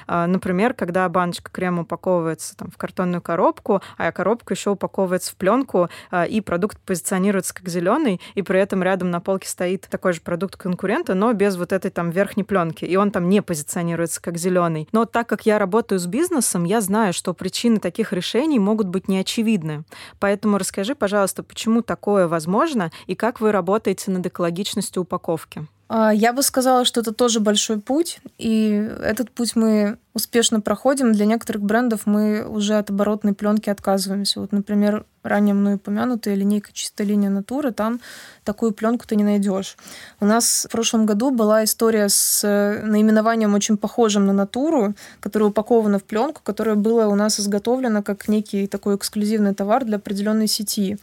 А, 0.06 0.26
например, 0.26 0.74
когда 0.74 1.08
баночка 1.08 1.50
крема 1.50 1.82
упаковывается 1.82 2.54
там, 2.58 2.70
в 2.70 2.76
картонную 2.76 3.22
коробку, 3.22 3.80
а 3.96 4.12
коробка 4.12 4.52
еще 4.52 4.70
упаковывается 4.70 5.32
в 5.32 5.36
пленку, 5.36 5.88
а, 6.10 6.24
и 6.24 6.42
продукт 6.42 6.78
позиционируется 6.80 7.54
как 7.54 7.69
зеленый, 7.70 8.20
и 8.35 8.42
при 8.42 8.61
этом 8.61 8.83
рядом 8.83 9.11
на 9.11 9.20
полке 9.20 9.48
стоит 9.48 9.87
такой 9.90 10.12
же 10.12 10.20
продукт 10.20 10.56
конкурента, 10.56 11.14
но 11.14 11.33
без 11.33 11.56
вот 11.56 11.72
этой 11.72 11.90
там 11.90 12.11
верхней 12.11 12.44
пленки, 12.44 12.85
и 12.85 12.96
он 12.96 13.11
там 13.11 13.28
не 13.28 13.40
позиционируется 13.40 14.20
как 14.20 14.37
зеленый. 14.37 14.88
Но 14.92 15.06
так 15.06 15.28
как 15.28 15.46
я 15.46 15.59
работаю 15.59 15.98
с 15.98 16.06
бизнесом, 16.06 16.64
я 16.64 16.83
знаю, 16.83 17.12
что 17.14 17.33
причины 17.33 17.78
таких 17.78 18.12
решений 18.12 18.59
могут 18.59 18.88
быть 18.88 19.09
неочевидны. 19.09 19.85
Поэтому 20.18 20.59
расскажи, 20.59 20.94
пожалуйста, 20.94 21.42
почему 21.42 21.80
такое 21.83 22.28
возможно 22.28 22.90
и 23.06 23.14
как 23.14 23.40
вы 23.40 23.52
работаете 23.52 24.11
над 24.11 24.26
экологичностью 24.26 25.02
упаковки? 25.02 25.66
А, 25.92 26.14
я 26.14 26.33
бы 26.33 26.44
сказала, 26.44 26.85
что 26.85 27.00
это 27.00 27.12
тоже 27.12 27.40
большой 27.40 27.81
путь, 27.81 28.20
и 28.38 28.88
этот 29.03 29.33
путь 29.33 29.57
мы 29.57 29.98
успешно 30.14 30.61
проходим. 30.61 31.12
Для 31.12 31.26
некоторых 31.26 31.62
брендов 31.62 32.03
мы 32.05 32.44
уже 32.46 32.74
от 32.74 32.90
оборотной 32.90 33.35
пленки 33.35 33.70
отказываемся. 33.70 34.40
Вот, 34.40 34.53
например, 34.53 35.05
ранее 35.24 35.53
мной 35.53 35.74
упомянутая 35.74 36.37
линейка 36.37 36.70
«Чистая 36.72 37.09
линия 37.09 37.29
натуры», 37.29 37.72
там 37.72 38.00
такую 38.44 38.70
пленку 38.70 39.05
ты 39.05 39.16
не 39.16 39.24
найдешь. 39.24 39.76
У 40.20 40.26
нас 40.26 40.66
в 40.68 40.72
прошлом 40.72 41.07
году 41.07 41.33
была 41.33 41.64
история 41.64 42.09
с 42.09 42.42
э, 42.44 42.83
наименованием 42.85 43.55
очень 43.55 43.76
похожим 43.76 44.26
на 44.26 44.33
натуру, 44.33 44.94
которая 45.18 45.48
упакована 45.48 45.98
в 45.98 46.05
пленку, 46.05 46.40
которая 46.44 46.76
была 46.76 47.09
у 47.09 47.16
нас 47.16 47.40
изготовлена 47.40 48.03
как 48.03 48.29
некий 48.29 48.68
такой 48.68 48.94
эксклюзивный 48.94 49.55
товар 49.55 49.85
для 49.85 49.96
определенной 49.96 50.46
сети 50.46 50.98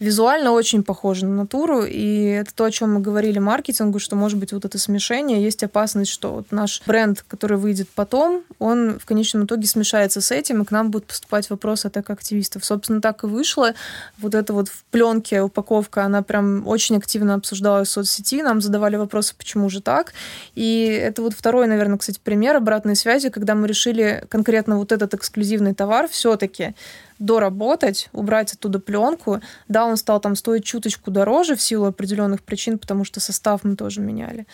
визуально 0.00 0.52
очень 0.52 0.82
похоже 0.82 1.26
на 1.26 1.36
натуру, 1.36 1.84
и 1.84 2.24
это 2.24 2.52
то, 2.54 2.64
о 2.64 2.70
чем 2.70 2.94
мы 2.94 3.00
говорили 3.00 3.38
маркетингу, 3.38 3.98
что 3.98 4.16
может 4.30 4.38
быть 4.38 4.52
вот 4.52 4.64
это 4.64 4.78
смешение, 4.78 5.42
есть 5.42 5.64
опасность, 5.64 6.12
что 6.12 6.32
вот 6.32 6.52
наш 6.52 6.82
бренд, 6.86 7.24
который 7.26 7.58
выйдет 7.58 7.88
потом, 7.96 8.44
он 8.60 9.00
в 9.00 9.04
конечном 9.04 9.44
итоге 9.44 9.66
смешается 9.66 10.20
с 10.20 10.30
этим, 10.30 10.62
и 10.62 10.64
к 10.64 10.70
нам 10.70 10.92
будут 10.92 11.08
поступать 11.08 11.50
вопросы 11.50 11.86
от 11.86 11.96
активистов. 11.96 12.64
Собственно, 12.64 13.00
так 13.00 13.24
и 13.24 13.26
вышло. 13.26 13.74
Вот 14.18 14.36
это 14.36 14.52
вот 14.52 14.68
в 14.68 14.84
пленке 14.92 15.42
упаковка, 15.42 16.04
она 16.04 16.22
прям 16.22 16.64
очень 16.68 16.96
активно 16.96 17.34
обсуждалась 17.34 17.88
в 17.88 17.90
соцсети, 17.90 18.40
нам 18.42 18.60
задавали 18.60 18.94
вопросы, 18.94 19.34
почему 19.36 19.68
же 19.68 19.80
так. 19.80 20.12
И 20.54 20.84
это 20.84 21.22
вот 21.22 21.34
второй, 21.34 21.66
наверное, 21.66 21.98
кстати, 21.98 22.20
пример 22.22 22.54
обратной 22.54 22.94
связи, 22.94 23.30
когда 23.30 23.56
мы 23.56 23.66
решили 23.66 24.24
конкретно 24.28 24.76
вот 24.78 24.92
этот 24.92 25.12
эксклюзивный 25.14 25.74
товар 25.74 26.08
все-таки 26.08 26.76
доработать, 27.20 28.08
убрать 28.12 28.54
оттуда 28.54 28.80
пленку. 28.80 29.40
Да, 29.68 29.84
он 29.84 29.96
стал 29.96 30.20
там 30.20 30.34
стоить 30.34 30.64
чуточку 30.64 31.10
дороже 31.10 31.54
в 31.54 31.62
силу 31.62 31.86
определенных 31.86 32.42
причин, 32.42 32.78
потому 32.78 33.04
что 33.04 33.20
состав 33.20 33.62
мы 33.62 33.76
тоже 33.76 34.00
меняли. 34.00 34.46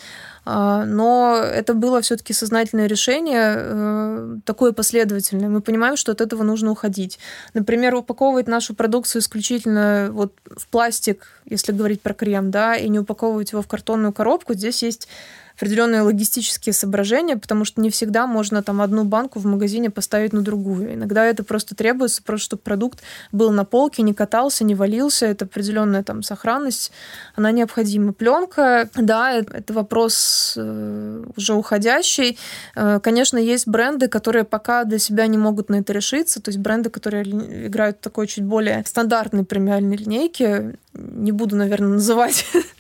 А, 0.45 0.85
но 0.85 1.37
это 1.37 1.75
было 1.75 2.01
все-таки 2.03 2.33
сознательное 2.33 2.87
решение, 2.87 3.55
э, 3.57 4.37
такое 4.45 4.73
последовательное. 4.73 5.49
Мы 5.49 5.61
понимаем, 5.61 5.97
что 5.97 6.13
от 6.13 6.21
этого 6.21 6.43
нужно 6.43 6.73
уходить. 6.73 7.19
Например, 7.55 7.95
упаковывать 7.95 8.49
нашу 8.49 8.75
продукцию 8.75 9.23
исключительно 9.23 10.09
вот 10.11 10.35
в 10.45 10.67
пластик, 10.69 11.27
если 11.47 11.73
говорить 11.73 12.03
про 12.03 12.15
крем, 12.15 12.51
да, 12.51 12.77
и 12.77 12.89
не 12.89 12.99
упаковывать 12.99 13.53
его 13.53 13.63
в 13.63 13.69
картонную 13.69 14.13
коробку. 14.13 14.55
Здесь 14.55 14.83
есть 14.83 15.09
определенные 15.57 16.03
логистические 16.03 16.73
соображения, 16.73 17.37
потому 17.37 17.65
что 17.65 17.81
не 17.81 17.91
всегда 17.91 18.27
можно 18.27 18.63
там 18.63 18.83
одну 18.83 19.05
банку 19.05 19.39
в 19.39 19.47
магазине 19.47 19.91
поставить 19.91 20.33
на 20.33 20.43
другую. 20.43 20.95
Иногда 20.95 21.25
это 21.25 21.45
просто 21.45 21.75
требуется, 21.75 22.23
просто 22.23 22.45
чтобы 22.47 22.63
продукт 22.63 23.01
был 23.33 23.51
на 23.51 23.65
полке, 23.65 24.03
не 24.03 24.13
катался, 24.13 24.65
не 24.65 24.75
валился. 24.75 25.27
Это 25.27 25.47
определенная 25.47 26.03
там 26.03 26.23
сохранность, 26.23 26.93
она 27.35 27.51
необходима. 27.53 28.13
Пленка, 28.13 28.89
да, 28.95 29.33
это 29.33 29.73
вопрос 29.73 30.55
э, 30.57 31.25
уже 31.37 31.55
уходящий. 31.55 32.39
Э, 32.75 33.01
конечно, 33.03 33.39
есть 33.39 33.67
бренды, 33.67 34.09
которые 34.09 34.45
пока 34.45 34.85
для 34.85 34.99
себя 34.99 35.27
не 35.27 35.39
могут 35.39 35.71
на 35.71 35.77
это 35.77 35.93
решиться, 35.93 36.43
то 36.43 36.51
есть 36.51 36.59
бренды, 36.59 36.91
которые 36.91 37.25
играют 37.67 38.01
такой 38.01 38.27
чуть 38.27 38.45
более 38.45 38.85
стандартной 38.87 39.45
премиальной 39.45 39.97
линейке, 39.97 40.77
не 40.93 41.33
буду, 41.33 41.57
наверное, 41.57 41.95
называть 41.95 42.45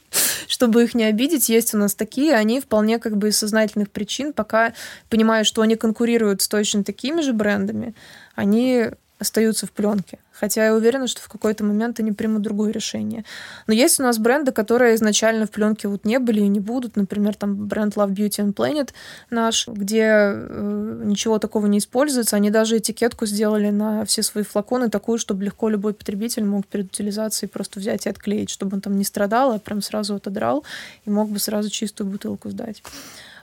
чтобы 0.48 0.84
их 0.84 0.94
не 0.94 1.04
обидеть, 1.04 1.48
есть 1.48 1.74
у 1.74 1.78
нас 1.78 1.94
такие, 1.94 2.34
они 2.34 2.60
вполне 2.60 2.98
как 2.98 3.16
бы 3.16 3.28
из 3.28 3.38
сознательных 3.38 3.90
причин, 3.90 4.32
пока 4.32 4.72
понимают, 5.08 5.46
что 5.46 5.62
они 5.62 5.76
конкурируют 5.76 6.42
с 6.42 6.48
точно 6.48 6.84
такими 6.84 7.20
же 7.20 7.32
брендами, 7.32 7.94
они 8.34 8.90
остаются 9.18 9.66
в 9.66 9.72
пленке. 9.72 10.18
Хотя 10.32 10.66
я 10.66 10.74
уверена, 10.74 11.06
что 11.06 11.22
в 11.22 11.28
какой-то 11.28 11.64
момент 11.64 11.98
они 12.00 12.12
примут 12.12 12.42
другое 12.42 12.70
решение. 12.70 13.24
Но 13.66 13.72
есть 13.72 13.98
у 13.98 14.02
нас 14.02 14.18
бренды, 14.18 14.52
которые 14.52 14.94
изначально 14.94 15.46
в 15.46 15.50
пленке 15.50 15.88
вот 15.88 16.04
не 16.04 16.18
были 16.18 16.40
и 16.40 16.48
не 16.48 16.60
будут. 16.60 16.96
Например, 16.96 17.34
там 17.34 17.66
бренд 17.66 17.96
Love 17.96 18.10
Beauty 18.10 18.44
and 18.44 18.54
Planet 18.54 18.90
наш, 19.30 19.66
где 19.66 20.04
э, 20.04 21.02
ничего 21.06 21.38
такого 21.38 21.66
не 21.66 21.78
используется. 21.78 22.36
Они 22.36 22.50
даже 22.50 22.76
этикетку 22.76 23.24
сделали 23.24 23.70
на 23.70 24.04
все 24.04 24.22
свои 24.22 24.44
флаконы 24.44 24.90
такую, 24.90 25.18
чтобы 25.18 25.44
легко 25.44 25.70
любой 25.70 25.94
потребитель 25.94 26.44
мог 26.44 26.66
перед 26.66 26.86
утилизацией 26.86 27.48
просто 27.48 27.80
взять 27.80 28.04
и 28.04 28.10
отклеить, 28.10 28.50
чтобы 28.50 28.76
он 28.76 28.82
там 28.82 28.96
не 28.96 29.04
страдал, 29.04 29.52
а 29.52 29.58
прям 29.58 29.80
сразу 29.80 30.16
отодрал 30.16 30.64
и 31.06 31.10
мог 31.10 31.30
бы 31.30 31.38
сразу 31.38 31.70
чистую 31.70 32.10
бутылку 32.10 32.50
сдать. 32.50 32.82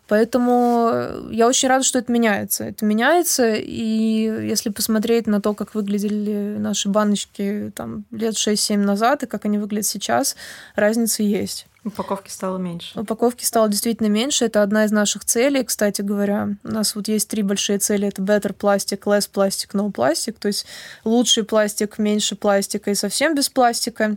Поэтому 0.07 0.89
э, 0.91 1.29
я 1.31 1.47
очень 1.47 1.69
рада, 1.69 1.83
что 1.83 1.99
это 1.99 2.11
меняется. 2.11 2.65
Это 2.65 2.85
меняется, 2.85 3.53
и 3.53 4.47
если 4.47 4.69
посмотреть 4.69 5.27
на 5.27 5.41
то, 5.41 5.53
как 5.53 5.75
выглядели 5.75 6.57
наши 6.57 6.89
баночки 6.89 7.71
там, 7.75 8.03
лет 8.11 8.35
6-7 8.35 8.77
назад 8.77 9.23
и 9.23 9.27
как 9.27 9.45
они 9.45 9.57
выглядят 9.57 9.85
сейчас, 9.85 10.35
разница 10.75 11.23
есть. 11.23 11.67
Упаковки 11.85 12.29
стало 12.29 12.57
меньше. 12.57 12.97
Упаковки 12.97 13.43
стало 13.43 13.67
действительно 13.67 14.07
меньше. 14.07 14.45
Это 14.45 14.63
одна 14.63 14.85
из 14.85 14.91
наших 14.91 15.25
целей, 15.25 15.63
кстати 15.65 16.01
говоря. 16.01 16.49
У 16.63 16.69
нас 16.69 16.95
вот 16.95 17.09
есть 17.09 17.27
три 17.27 17.43
большие 17.43 17.77
цели. 17.77 18.07
Это 18.07 18.21
better 18.21 18.53
пластик, 18.53 19.05
less 19.05 19.29
пластик, 19.29 19.73
no 19.73 19.91
пластик. 19.91 20.39
То 20.39 20.47
есть 20.47 20.65
лучший 21.03 21.43
пластик, 21.43 21.97
меньше 21.97 22.35
пластика 22.35 22.91
и 22.91 22.95
совсем 22.95 23.35
без 23.35 23.49
пластика. 23.49 24.15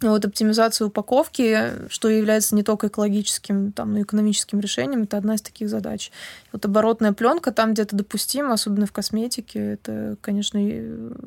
Вот 0.00 0.24
оптимизация 0.24 0.86
упаковки, 0.86 1.88
что 1.88 2.08
является 2.08 2.54
не 2.54 2.62
только 2.62 2.88
экологическим, 2.88 3.72
там, 3.72 3.92
но 3.92 4.00
и 4.00 4.02
экономическим 4.02 4.60
решением, 4.60 5.04
это 5.04 5.16
одна 5.16 5.36
из 5.36 5.42
таких 5.42 5.68
задач. 5.68 6.10
Вот 6.52 6.64
оборотная 6.64 7.12
пленка 7.12 7.52
там 7.52 7.72
где-то 7.72 7.96
допустима, 7.96 8.54
особенно 8.54 8.86
в 8.86 8.92
косметике. 8.92 9.74
Это, 9.74 10.16
конечно, 10.20 10.58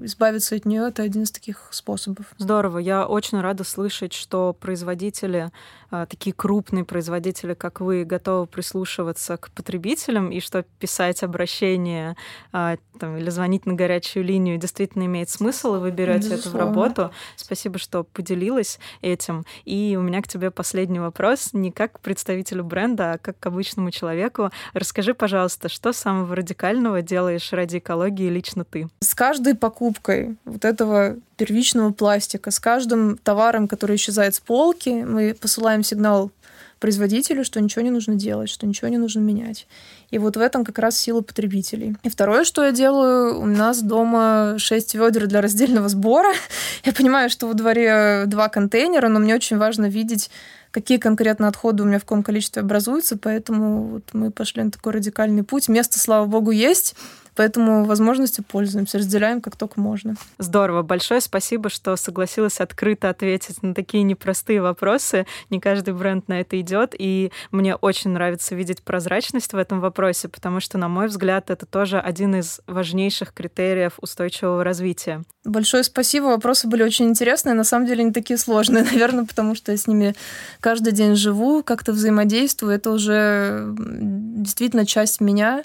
избавиться 0.03 0.56
от 0.56 0.65
нее 0.65 0.89
это 0.89 1.01
один 1.01 1.23
из 1.23 1.32
таких 1.32 1.69
способов. 1.71 2.25
Здорово. 2.38 2.80
Я 2.80 3.08
очень 3.08 3.39
рада 3.39 3.63
слышать, 3.63 4.13
что 4.13 4.56
производители, 4.60 5.49
такие 5.89 6.34
крупные 6.34 6.86
производители, 6.86 7.54
как 7.54 7.82
вы, 7.82 8.04
готовы 8.04 8.47
прислушиваться 8.47 9.38
к 9.38 9.52
потребителям 9.52 10.32
и 10.32 10.39
что 10.39 10.63
писать 10.80 11.23
обращение 11.23 12.15
а, 12.52 12.78
там, 13.00 13.17
или 13.17 13.30
звонить 13.30 13.65
на 13.65 13.73
горячую 13.73 14.23
линию 14.23 14.58
действительно 14.58 15.06
имеет 15.06 15.30
смысл, 15.30 15.76
и 15.76 15.80
вы 15.80 15.91
берете 15.91 16.36
это 16.36 16.50
в 16.50 16.56
работу. 16.56 17.12
Спасибо, 17.36 17.78
что 17.80 18.04
поделилась 18.04 18.38
поделилась 18.38 18.80
этим. 19.02 19.45
И 19.65 19.95
у 19.97 20.02
меня 20.02 20.21
к 20.21 20.28
тебе 20.28 20.52
последний 20.52 21.00
вопрос, 21.00 21.50
не 21.54 21.71
как 21.71 21.93
к 21.93 22.00
представителю 22.00 22.63
бренда, 22.63 23.13
а 23.13 23.17
как 23.17 23.39
к 23.39 23.45
обычному 23.45 23.91
человеку. 23.91 24.52
Расскажи, 24.73 25.13
пожалуйста, 25.13 25.69
что 25.69 25.93
самого 25.93 26.36
радикального 26.36 27.02
делаешь 27.02 27.52
ради 27.54 27.78
экологии 27.78 28.30
лично 28.30 28.63
ты? 28.63 28.88
С 29.00 29.13
каждой 29.13 29.56
покупкой 29.56 30.38
вот 30.45 30.65
этого 30.65 31.17
первичного 31.38 31.91
пластика, 31.91 32.52
с 32.52 32.60
каждым 32.60 33.17
товаром, 33.17 33.67
который 33.67 33.95
исчезает 33.95 34.36
с 34.36 34.39
полки, 34.39 34.89
мы 34.89 35.34
посылаем 35.34 35.84
сигнал 35.84 36.32
производителю, 36.80 37.43
что 37.43 37.60
ничего 37.60 37.82
не 37.82 37.89
нужно 37.89 38.15
делать, 38.15 38.50
что 38.50 38.67
ничего 38.67 38.88
не 38.88 38.97
нужно 38.97 39.19
менять. 39.19 39.67
И 40.12 40.17
вот 40.17 40.38
в 40.38 40.39
этом 40.39 40.63
как 40.63 40.78
раз 40.80 40.97
сила 40.97 41.21
потребителей. 41.21 41.95
И 42.04 42.10
второе, 42.10 42.43
что 42.43 42.63
я 42.63 42.71
делаю, 42.71 43.39
у 43.39 43.45
нас 43.45 43.82
дома 43.82 44.56
6 44.58 44.95
ведер 44.95 45.28
для 45.28 45.41
раздельного 45.41 45.89
сбора. 45.89 46.32
Я 46.84 46.93
понимаю, 46.93 47.30
что 47.30 47.47
во 47.47 47.54
дворе 47.54 48.23
два 48.28 48.47
контейнера, 48.50 49.08
но 49.08 49.19
мне 49.19 49.36
очень 49.36 49.58
важно 49.58 49.88
видеть 49.88 50.30
какие 50.71 50.97
конкретно 50.97 51.47
отходы 51.47 51.84
у 51.84 51.86
меня 51.88 51.97
в 51.97 52.04
каком 52.04 52.21
количестве 52.21 52.62
образуются, 52.62 53.17
поэтому 53.17 53.84
вот 53.86 54.04
мы 54.13 54.30
пошли 54.30 54.62
на 54.62 54.69
такой 54.69 54.93
радикальный 54.93 55.43
путь. 55.43 55.69
Место, 55.69 55.97
слава 55.97 56.26
богу, 56.26 56.52
есть, 56.52 56.95
Поэтому 57.38 57.86
возможностью 57.86 58.43
пользуемся, 58.43 58.97
разделяем 58.97 59.41
как 59.41 59.56
только 59.56 59.80
можно. 59.80 60.15
Здорово. 60.39 60.82
Большое 60.82 61.21
спасибо, 61.21 61.69
что 61.69 61.95
согласилась 61.95 62.60
открыто 62.60 63.10
ответить 63.10 63.62
на 63.62 63.76
такие 63.76 64.02
непростые 64.02 64.60
вопросы. 64.60 65.28
Не 65.52 65.60
каждый 65.60 65.93
бренд 65.93 66.28
на 66.28 66.41
это 66.41 66.60
идет, 66.60 66.95
и 66.97 67.32
мне 67.52 67.76
очень 67.76 68.10
нравится 68.10 68.56
видеть 68.56 68.82
прозрачность 68.82 69.54
в 69.54 69.58
этом 69.58 69.82
вопросе, 69.82 70.30
потому 70.30 70.60
что, 70.60 70.80
на 70.80 70.88
мой 70.88 71.08
взгляд, 71.08 71.52
это 71.52 71.67
тоже 71.67 72.00
один 72.00 72.36
из 72.36 72.60
важнейших 72.65 73.34
критериев 73.34 73.93
устойчивого 74.02 74.63
развития. 74.63 75.23
Большое 75.45 75.84
спасибо. 75.84 76.26
Вопросы 76.26 76.67
были 76.67 76.82
очень 76.82 77.06
интересные. 77.06 77.54
На 77.54 77.63
самом 77.63 77.86
деле 77.86 78.04
не 78.04 78.12
такие 78.12 78.39
сложные, 78.39 78.84
наверное, 78.91 79.26
потому 79.26 79.54
что 79.54 79.71
я 79.71 79.78
с 79.78 79.86
ними 79.86 80.15
каждый 80.60 80.91
день 80.91 81.15
живу, 81.15 81.62
как-то 81.62 81.91
взаимодействую. 81.91 82.73
Это 82.73 82.91
уже 82.91 83.76
действительно 83.78 84.88
часть 84.88 85.21
меня, 85.21 85.62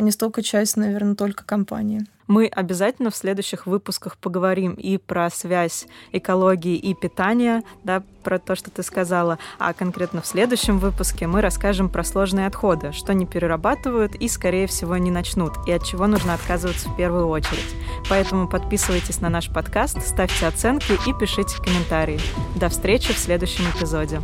а 0.00 0.02
не 0.02 0.12
столько 0.12 0.42
часть, 0.42 0.78
наверное, 0.78 1.14
только 1.14 1.44
компании. 1.44 2.06
Мы 2.26 2.46
обязательно 2.46 3.10
в 3.10 3.16
следующих 3.16 3.66
выпусках 3.66 4.16
поговорим 4.16 4.72
и 4.72 4.96
про 4.96 5.28
связь 5.28 5.86
экологии 6.12 6.76
и 6.76 6.94
питания, 6.94 7.62
да, 7.84 8.02
про 8.22 8.38
то, 8.38 8.54
что 8.54 8.70
ты 8.70 8.82
сказала, 8.82 9.38
а 9.58 9.74
конкретно 9.74 10.22
в 10.22 10.26
следующем 10.26 10.78
выпуске 10.78 11.26
мы 11.26 11.42
расскажем 11.42 11.90
про 11.90 12.02
сложные 12.02 12.46
отходы, 12.46 12.92
что 12.92 13.12
не 13.12 13.26
перерабатывают 13.26 14.14
и, 14.14 14.26
скорее 14.28 14.66
всего, 14.68 14.96
не 14.96 15.10
начнут, 15.10 15.52
и 15.66 15.72
от 15.72 15.84
чего 15.84 16.06
нужно 16.06 16.32
отказываться 16.32 16.88
в 16.88 16.96
первую 16.96 17.28
очередь. 17.28 17.74
Поэтому 18.08 18.48
подписывайтесь 18.48 19.20
на 19.20 19.28
наш 19.28 19.52
подкаст, 19.52 20.00
ставьте 20.06 20.46
оценки 20.46 20.92
и 21.06 21.12
пишите 21.12 21.58
комментарии. 21.58 22.20
До 22.56 22.70
встречи 22.70 23.12
в 23.12 23.18
следующем 23.18 23.64
эпизоде. 23.76 24.22